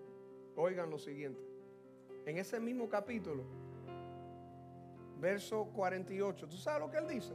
oigan 0.56 0.90
lo 0.90 0.98
siguiente. 0.98 1.40
En 2.26 2.38
ese 2.38 2.60
mismo 2.60 2.90
capítulo, 2.90 3.44
verso 5.20 5.66
48, 5.76 6.48
¿tú 6.48 6.58
sabes 6.58 6.82
lo 6.82 6.90
que 6.90 6.98
él 6.98 7.08
dice? 7.08 7.34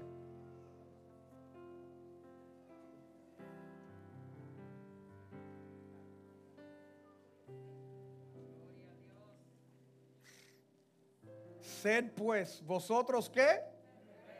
Sed 11.84 12.12
pues 12.12 12.64
vosotros 12.64 13.28
qué? 13.28 13.60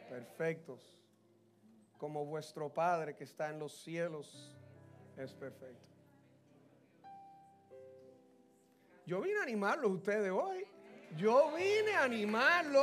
Perfectos. 0.09 0.99
Como 1.99 2.25
vuestro 2.25 2.73
Padre 2.73 3.15
que 3.15 3.25
está 3.25 3.51
en 3.51 3.59
los 3.59 3.83
cielos 3.83 4.57
es 5.19 5.35
perfecto. 5.35 5.91
Yo 9.05 9.21
vine 9.21 9.41
a 9.41 9.43
animarlos 9.43 9.91
ustedes 9.91 10.31
hoy. 10.31 10.65
Yo 11.19 11.53
vine 11.55 11.93
a 11.93 12.05
animarlo. 12.05 12.83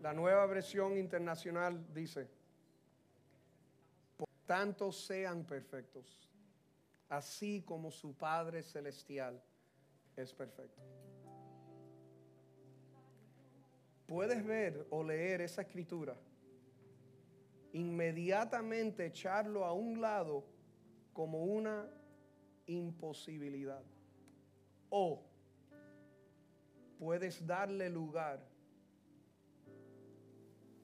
La 0.00 0.12
nueva 0.12 0.44
versión 0.46 0.98
internacional 0.98 1.94
dice, 1.94 2.28
por 4.16 4.28
tanto 4.46 4.90
sean 4.90 5.44
perfectos 5.44 6.28
así 7.08 7.62
como 7.62 7.90
su 7.90 8.14
Padre 8.16 8.62
Celestial 8.62 9.42
es 10.16 10.32
perfecto. 10.32 10.82
Puedes 14.06 14.44
ver 14.44 14.86
o 14.90 15.02
leer 15.02 15.42
esa 15.42 15.62
escritura, 15.62 16.16
inmediatamente 17.72 19.06
echarlo 19.06 19.64
a 19.64 19.72
un 19.72 20.00
lado 20.00 20.44
como 21.12 21.44
una 21.44 21.86
imposibilidad. 22.66 23.82
O 24.88 25.22
puedes 26.98 27.46
darle 27.46 27.90
lugar, 27.90 28.40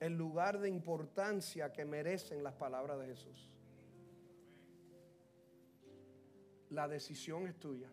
el 0.00 0.16
lugar 0.16 0.58
de 0.58 0.68
importancia 0.68 1.72
que 1.72 1.84
merecen 1.86 2.42
las 2.42 2.54
palabras 2.54 2.98
de 2.98 3.06
Jesús. 3.06 3.53
La 6.74 6.88
decisión 6.88 7.46
es 7.46 7.54
tuya. 7.60 7.88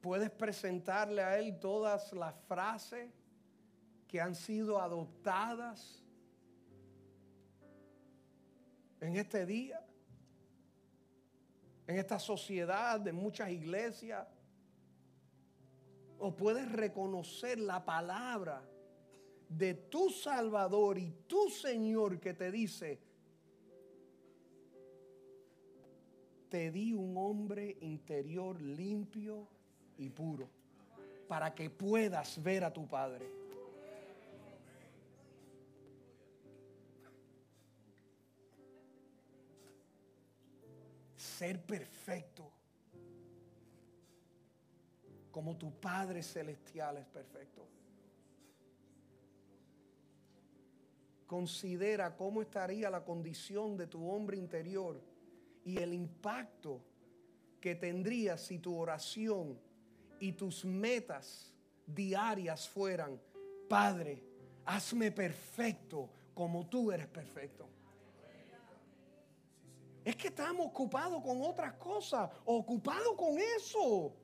Puedes 0.00 0.30
presentarle 0.30 1.22
a 1.22 1.38
Él 1.38 1.60
todas 1.60 2.10
las 2.14 2.34
frases 2.48 3.12
que 4.08 4.18
han 4.18 4.34
sido 4.34 4.80
adoptadas 4.80 6.02
en 9.02 9.16
este 9.16 9.44
día, 9.44 9.86
en 11.86 11.98
esta 11.98 12.18
sociedad 12.18 12.98
de 12.98 13.12
muchas 13.12 13.50
iglesias. 13.50 14.26
O 16.18 16.34
puedes 16.34 16.72
reconocer 16.72 17.58
la 17.58 17.84
palabra 17.84 18.66
de 19.50 19.74
tu 19.74 20.08
Salvador 20.08 20.96
y 20.96 21.10
tu 21.26 21.50
Señor 21.50 22.18
que 22.18 22.32
te 22.32 22.50
dice, 22.50 23.09
te 26.50 26.72
di 26.72 26.92
un 26.92 27.16
hombre 27.16 27.78
interior 27.80 28.60
limpio 28.60 29.46
y 29.96 30.10
puro 30.10 30.48
para 31.28 31.54
que 31.54 31.70
puedas 31.70 32.42
ver 32.42 32.64
a 32.64 32.72
tu 32.72 32.88
Padre. 32.88 33.24
Ser 41.16 41.62
perfecto 41.62 42.50
como 45.30 45.56
tu 45.56 45.70
Padre 45.70 46.22
Celestial 46.24 46.96
es 46.96 47.06
perfecto. 47.06 47.64
Considera 51.28 52.16
cómo 52.16 52.42
estaría 52.42 52.90
la 52.90 53.04
condición 53.04 53.76
de 53.76 53.86
tu 53.86 54.10
hombre 54.10 54.36
interior 54.36 55.09
y 55.64 55.78
el 55.78 55.92
impacto 55.92 56.80
que 57.60 57.74
tendría 57.74 58.36
si 58.38 58.58
tu 58.58 58.76
oración 58.76 59.58
y 60.18 60.32
tus 60.32 60.64
metas 60.64 61.54
diarias 61.86 62.68
fueran, 62.68 63.20
Padre, 63.68 64.22
hazme 64.64 65.10
perfecto 65.12 66.10
como 66.34 66.66
tú 66.66 66.90
eres 66.90 67.06
perfecto. 67.06 67.68
Es 70.04 70.16
que 70.16 70.28
estamos 70.28 70.66
ocupados 70.66 71.22
con 71.22 71.42
otras 71.42 71.74
cosas, 71.74 72.30
ocupados 72.44 73.14
con 73.16 73.38
eso. 73.38 74.14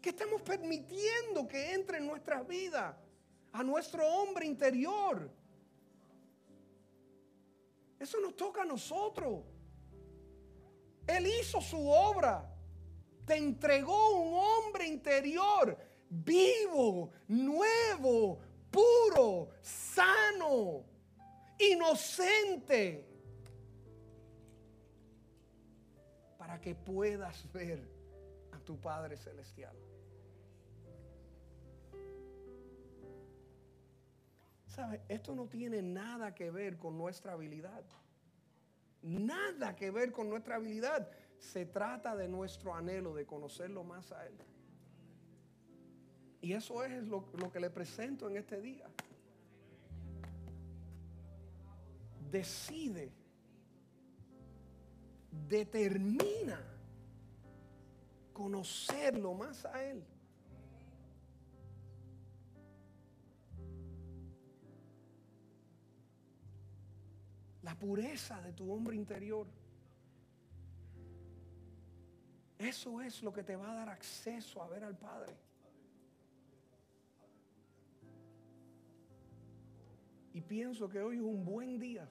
Que 0.00 0.10
estamos 0.10 0.42
permitiendo 0.42 1.46
que 1.46 1.74
entre 1.74 1.98
en 1.98 2.06
nuestras 2.06 2.46
vidas, 2.46 2.94
a 3.52 3.62
nuestro 3.62 4.06
hombre 4.06 4.46
interior. 4.46 5.30
Eso 8.02 8.20
nos 8.20 8.34
toca 8.34 8.62
a 8.62 8.64
nosotros. 8.64 9.44
Él 11.06 11.24
hizo 11.28 11.60
su 11.60 11.88
obra. 11.88 12.52
Te 13.24 13.36
entregó 13.36 14.20
un 14.20 14.34
hombre 14.34 14.88
interior 14.88 15.78
vivo, 16.08 17.12
nuevo, 17.28 18.40
puro, 18.72 19.50
sano, 19.60 20.84
inocente. 21.60 23.08
Para 26.36 26.60
que 26.60 26.74
puedas 26.74 27.50
ver 27.52 27.88
a 28.50 28.58
tu 28.58 28.80
Padre 28.80 29.16
Celestial. 29.16 29.76
Esto 35.08 35.34
no 35.34 35.46
tiene 35.48 35.82
nada 35.82 36.34
que 36.34 36.50
ver 36.50 36.78
con 36.78 36.96
nuestra 36.96 37.32
habilidad. 37.32 37.84
Nada 39.02 39.74
que 39.74 39.90
ver 39.90 40.12
con 40.12 40.28
nuestra 40.28 40.56
habilidad. 40.56 41.10
Se 41.38 41.66
trata 41.66 42.14
de 42.16 42.28
nuestro 42.28 42.74
anhelo 42.74 43.14
de 43.14 43.26
conocerlo 43.26 43.84
más 43.84 44.12
a 44.12 44.26
Él. 44.26 44.34
Y 46.40 46.52
eso 46.54 46.84
es 46.84 47.06
lo, 47.06 47.28
lo 47.38 47.50
que 47.50 47.60
le 47.60 47.70
presento 47.70 48.28
en 48.28 48.36
este 48.36 48.60
día. 48.60 48.88
Decide, 52.30 53.12
determina 55.48 56.60
conocerlo 58.32 59.34
más 59.34 59.64
a 59.66 59.84
Él. 59.84 60.04
La 67.62 67.74
pureza 67.74 68.40
de 68.42 68.52
tu 68.52 68.72
hombre 68.72 68.96
interior. 68.96 69.46
Eso 72.58 73.00
es 73.00 73.22
lo 73.22 73.32
que 73.32 73.42
te 73.42 73.56
va 73.56 73.72
a 73.72 73.74
dar 73.74 73.88
acceso 73.88 74.62
a 74.62 74.68
ver 74.68 74.84
al 74.84 74.96
Padre. 74.96 75.34
Y 80.34 80.40
pienso 80.40 80.88
que 80.88 81.00
hoy 81.00 81.16
es 81.16 81.22
un 81.22 81.44
buen 81.44 81.78
día 81.78 82.08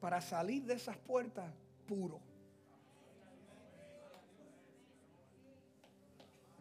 para 0.00 0.20
salir 0.20 0.64
de 0.64 0.74
esas 0.74 0.96
puertas 0.96 1.52
puro. 1.86 2.20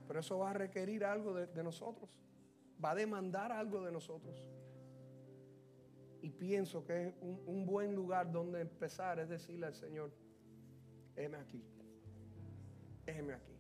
Pero 0.08 0.20
eso 0.20 0.38
va 0.38 0.52
a 0.52 0.54
requerir 0.54 1.04
algo 1.04 1.34
de, 1.34 1.64
nosotros. 1.64 2.10
Va 2.84 2.92
a 2.92 2.96
demandar 2.96 3.52
algo 3.52 3.82
de 3.84 3.92
nosotros. 3.92 4.36
Y 6.26 6.32
pienso 6.32 6.84
que 6.84 7.10
es 7.10 7.14
un, 7.22 7.68
buen 7.68 7.94
lugar 7.94 8.32
donde 8.32 8.60
empezar 8.60 9.20
es 9.20 9.30
decirle 9.30 9.68
al 9.68 9.76
Señor, 9.76 10.12
heme 11.16 11.38
aquí, 11.38 11.64
heme 13.06 13.34
aquí. 13.34 13.56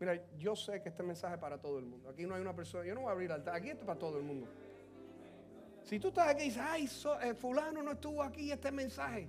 Mira, 0.00 0.26
yo 0.38 0.56
sé 0.56 0.80
que 0.80 0.88
este 0.88 1.02
mensaje 1.02 1.34
es 1.34 1.40
para 1.42 1.60
todo 1.60 1.78
el 1.78 1.84
mundo. 1.84 2.08
Aquí 2.08 2.24
no 2.24 2.34
hay 2.34 2.40
una 2.40 2.56
persona, 2.56 2.82
yo 2.86 2.94
no 2.94 3.02
voy 3.02 3.10
a 3.10 3.12
abrir 3.12 3.30
altar, 3.30 3.56
aquí 3.56 3.68
es 3.68 3.76
para 3.76 3.98
todo 3.98 4.16
el 4.16 4.24
mundo. 4.24 4.46
Si 5.82 6.00
tú 6.00 6.08
estás 6.08 6.28
aquí 6.28 6.44
y 6.44 6.46
dices, 6.46 6.62
ay, 6.64 6.88
eh, 7.24 7.34
fulano 7.34 7.82
no 7.82 7.92
estuvo 7.92 8.22
aquí 8.22 8.50
este 8.50 8.72
mensaje, 8.72 9.28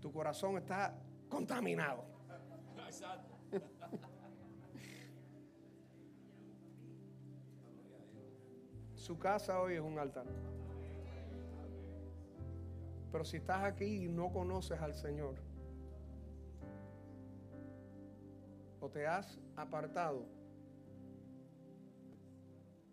tu 0.00 0.10
corazón 0.10 0.56
está 0.56 0.98
contaminado. 1.28 2.06
Su 9.04 9.18
casa 9.18 9.60
hoy 9.60 9.74
es 9.74 9.82
un 9.82 9.98
altar. 9.98 10.24
Pero 13.12 13.22
si 13.22 13.36
estás 13.36 13.62
aquí 13.62 14.06
y 14.06 14.08
no 14.08 14.32
conoces 14.32 14.80
al 14.80 14.94
Señor, 14.94 15.34
o 18.80 18.88
te 18.88 19.06
has 19.06 19.38
apartado, 19.56 20.24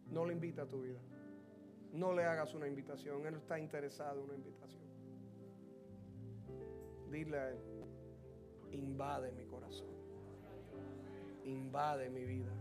no 0.08 0.26
le 0.26 0.34
invita 0.34 0.64
a 0.64 0.68
tu 0.68 0.82
vida. 0.82 1.00
No 1.94 2.12
le 2.12 2.26
hagas 2.26 2.54
una 2.56 2.68
invitación. 2.68 3.26
Él 3.26 3.36
está 3.36 3.58
interesado 3.58 4.20
en 4.20 4.26
una 4.26 4.36
invitación. 4.36 4.84
Dile 7.10 7.40
a 7.40 7.52
Él, 7.52 7.58
invade 8.74 9.32
mi 9.32 9.46
corazón. 9.46 9.88
Invade 11.46 12.10
mi 12.10 12.26
vida. 12.26 12.52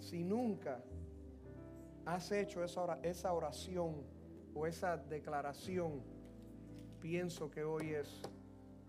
Si 0.00 0.22
nunca 0.22 0.82
has 2.08 2.32
hecho 2.32 2.64
esa 2.64 3.32
oración 3.34 4.02
o 4.54 4.66
esa 4.66 4.96
declaración, 4.96 6.02
pienso 7.00 7.50
que 7.50 7.62
hoy 7.64 7.90
es 7.90 8.22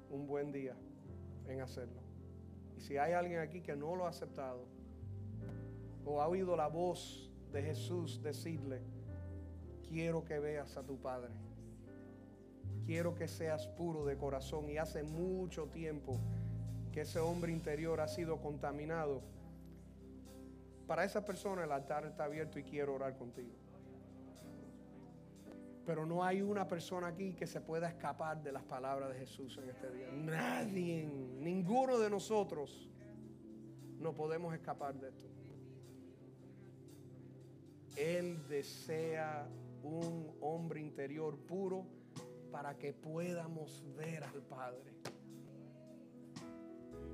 un 0.10 0.26
buen 0.26 0.54
día 0.54 0.74
en 1.50 1.60
hacerlo. 1.60 2.02
Y 2.78 2.82
si 2.82 2.98
hay 2.98 3.12
alguien 3.12 3.40
aquí 3.40 3.60
que 3.60 3.76
no 3.76 3.94
lo 3.96 4.06
ha 4.06 4.10
aceptado 4.10 4.66
o 6.06 6.22
ha 6.22 6.28
oído 6.30 6.56
la 6.56 6.68
voz 6.68 7.30
de 7.52 7.62
Jesús 7.62 8.24
decirle, 8.24 8.82
quiero 9.90 10.24
que 10.24 10.40
veas 10.40 10.78
a 10.78 10.84
tu 10.84 10.98
Padre, 10.98 11.34
quiero 12.86 13.16
que 13.16 13.28
seas 13.28 13.68
puro 13.68 14.06
de 14.06 14.16
corazón. 14.16 14.70
Y 14.70 14.78
hace 14.78 15.04
mucho 15.04 15.66
tiempo 15.66 16.18
que 16.94 17.02
ese 17.02 17.20
hombre 17.20 17.52
interior 17.52 18.00
ha 18.00 18.08
sido 18.08 18.38
contaminado 18.38 19.22
para 20.90 21.04
esa 21.04 21.24
persona 21.24 21.64
el 21.64 21.72
altar 21.72 22.04
está 22.06 22.24
abierto 22.24 22.58
y 22.58 22.64
quiero 22.64 22.96
orar 22.96 23.16
contigo. 23.16 23.54
Pero 25.86 26.04
no 26.04 26.24
hay 26.24 26.42
una 26.42 26.68
persona 26.68 27.10
aquí 27.10 27.34
que 27.34 27.46
se 27.46 27.62
pueda 27.62 27.88
escapar 27.88 28.42
de 28.42 28.52
las 28.52 28.64
palabras 28.64 29.10
de 29.10 29.20
Jesús 29.20 29.60
en 29.62 29.70
este 29.70 29.92
día. 29.92 30.10
Nadie, 30.12 31.06
ninguno 31.06 32.00
de 32.00 32.10
nosotros 32.10 32.90
no 34.00 34.16
podemos 34.16 34.52
escapar 34.56 34.96
de 35.00 35.10
esto. 35.10 35.26
Él 37.96 38.48
desea 38.48 39.48
un 39.84 40.36
hombre 40.42 40.82
interior 40.82 41.38
puro 41.38 41.86
para 42.52 42.76
que 42.80 42.94
podamos 42.94 43.84
ver 43.96 44.24
al 44.24 44.42
Padre. 44.42 44.96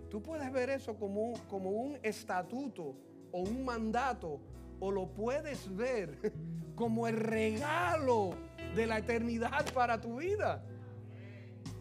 Tú 0.09 0.23
puedes 0.23 0.49
ver 0.53 0.69
eso 0.69 0.95
como, 0.95 1.33
como 1.49 1.71
un 1.71 1.99
estatuto 2.03 2.95
o 3.35 3.39
un 3.39 3.65
mandato, 3.65 4.39
o 4.79 4.91
lo 4.91 5.07
puedes 5.07 5.75
ver 5.75 6.31
como 6.75 7.05
el 7.05 7.17
regalo 7.17 8.33
de 8.77 8.87
la 8.87 8.99
eternidad 8.99 9.73
para 9.73 9.99
tu 9.99 10.19
vida. 10.19 10.63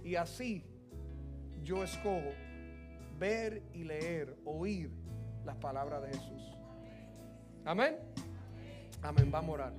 Y 0.03 0.17
así 0.17 0.65
yo 1.63 1.85
escojo 1.85 2.33
ver 3.21 3.63
y 3.73 3.85
leer, 3.85 4.37
oír 4.45 4.91
las 5.45 5.55
palabras 5.59 6.03
de 6.03 6.09
Jesús. 6.09 6.43
Amén. 7.65 7.99
Amén. 9.01 9.31
Vamos 9.31 9.51
a 9.51 9.53
orar. 9.53 9.73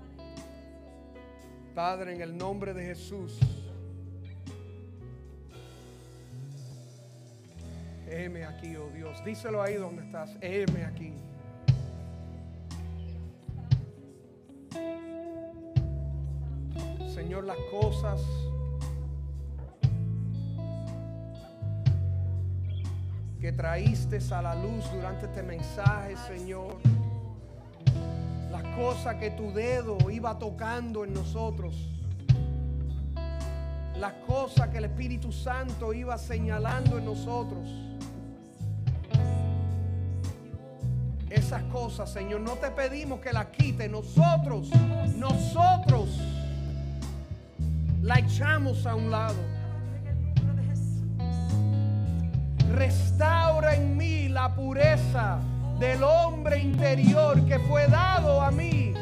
Padre, 1.75 2.15
en 2.15 2.21
el 2.21 2.37
nombre 2.37 2.73
de 2.73 2.85
Jesús. 2.85 3.37
Heme 8.07 8.45
aquí, 8.45 8.77
oh 8.77 8.89
Dios. 8.91 9.21
Díselo 9.25 9.61
ahí 9.61 9.73
donde 9.73 10.03
estás. 10.03 10.37
Heme 10.39 10.85
aquí. 10.85 11.13
Señor, 17.35 17.47
las 17.47 17.57
cosas 17.69 18.21
que 23.41 23.51
traíste 23.51 24.19
a 24.33 24.41
la 24.41 24.55
luz 24.55 24.89
durante 24.93 25.25
este 25.25 25.43
mensaje, 25.43 26.15
Señor. 26.27 26.77
Las 28.49 28.63
cosas 28.77 29.15
que 29.15 29.31
tu 29.31 29.51
dedo 29.51 29.97
iba 30.09 30.39
tocando 30.39 31.03
en 31.03 31.13
nosotros. 31.13 31.75
Las 33.99 34.13
cosas 34.25 34.69
que 34.69 34.77
el 34.77 34.85
Espíritu 34.85 35.33
Santo 35.33 35.91
iba 35.91 36.17
señalando 36.17 36.99
en 36.99 37.03
nosotros. 37.03 37.69
Esas 41.29 41.63
cosas, 41.63 42.13
Señor, 42.13 42.39
no 42.39 42.53
te 42.53 42.71
pedimos 42.71 43.19
que 43.19 43.33
las 43.33 43.47
quite. 43.47 43.89
Nosotros, 43.89 44.69
nosotros 45.17 46.17
la 48.05 48.19
echamos 48.19 48.85
a 48.85 48.93
un 48.93 49.09
lado. 49.09 49.55
restaura 52.75 53.75
en 53.75 53.95
mí 53.95 54.27
la 54.27 54.53
pureza 54.53 55.39
del 55.79 56.03
hombre 56.03 56.59
interior 56.59 57.43
que 57.45 57.57
fue 57.59 57.87
dado 57.87 58.41
a 58.41 58.51
mí. 58.51 58.93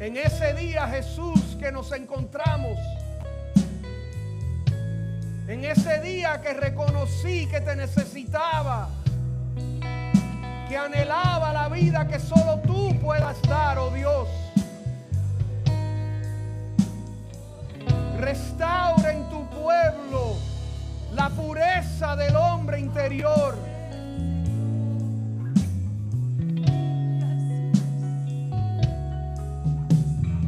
En 0.00 0.16
ese 0.16 0.54
día 0.54 0.88
Jesús 0.88 1.56
que 1.60 1.70
nos 1.70 1.92
encontramos, 1.92 2.78
en 5.46 5.64
ese 5.64 6.00
día 6.00 6.40
que 6.40 6.54
reconocí 6.54 7.46
que 7.46 7.60
te 7.60 7.76
necesitaba, 7.76 8.88
que 10.68 10.76
anhelaba 10.76 11.52
la 11.52 11.68
vida 11.68 12.06
que 12.08 12.18
solo 12.18 12.60
tú 12.60 12.98
puedas 13.00 13.40
dar, 13.42 13.78
oh 13.78 13.90
Dios. 13.90 14.47
Restaura 18.18 19.12
en 19.12 19.28
tu 19.28 19.48
pueblo 19.48 20.36
la 21.14 21.28
pureza 21.30 22.16
del 22.16 22.34
hombre 22.34 22.80
interior. 22.80 23.56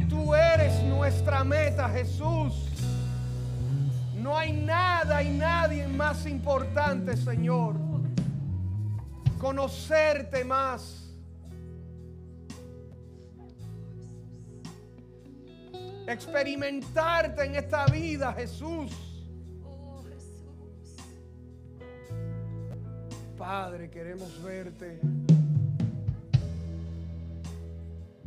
Tú 0.09 0.35
eres 0.35 0.83
nuestra 0.83 1.45
meta, 1.45 1.87
Jesús. 1.89 2.67
No 4.17 4.37
hay 4.37 4.51
nada 4.51 5.23
y 5.23 5.29
nadie 5.29 5.87
más 5.87 6.25
importante, 6.25 7.15
Señor. 7.15 7.75
Conocerte 9.39 10.43
más 10.43 11.00
experimentarte 16.13 17.45
en 17.45 17.55
esta 17.55 17.85
vida, 17.85 18.33
Jesús. 18.33 18.91
Padre, 23.37 23.89
queremos 23.89 24.41
verte. 24.43 24.99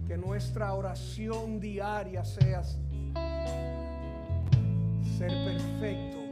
Que 0.06 0.16
nuestra 0.18 0.74
oración 0.74 1.60
diaria 1.60 2.24
sea 2.24 2.62
ser 5.16 5.30
perfecto 5.44 6.24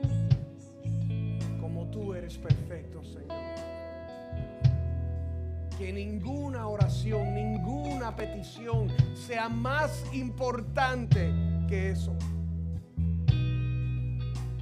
como 1.60 1.86
tú 1.86 2.12
eres 2.12 2.36
perfecto, 2.36 3.02
Señor. 3.04 3.51
Que 5.82 5.92
ninguna 5.92 6.68
oración, 6.68 7.34
ninguna 7.34 8.14
petición 8.14 8.86
sea 9.16 9.48
más 9.48 10.04
importante 10.12 11.28
eso. 11.90 12.14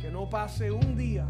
Que 0.01 0.11
no 0.11 0.31
pase 0.31 0.71
un 0.71 0.97
día 0.97 1.27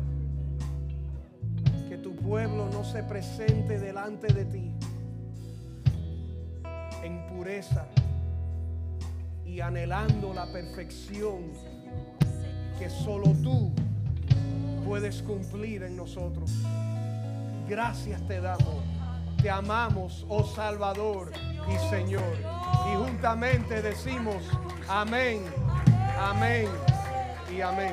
que 1.89 1.99
tu 1.99 2.15
pueblo 2.15 2.69
no 2.71 2.85
se 2.85 3.03
presente 3.03 3.81
delante 3.81 4.33
de 4.33 4.45
ti 4.45 4.73
en 7.03 7.27
pureza 7.27 7.87
y 9.45 9.61
anhelando 9.61 10.33
la 10.33 10.53
perfección 10.53 11.51
que 12.79 12.89
solo 12.89 13.33
tú 13.43 13.73
puedes 14.85 15.23
cumplir 15.23 15.83
en 15.83 15.97
nosotros. 15.97 16.53
Gracias 17.69 18.25
te 18.29 18.41
damos, 18.41 18.85
te 19.43 19.51
amamos, 19.51 20.25
oh 20.29 20.45
Salvador 20.45 21.33
y 21.69 21.91
Señor. 21.91 22.37
Y 22.93 22.97
juntamente 22.97 23.81
decimos, 23.83 24.43
amén. 24.89 25.45
Amén 26.19 26.69
y 27.51 27.61
amén. 27.61 27.93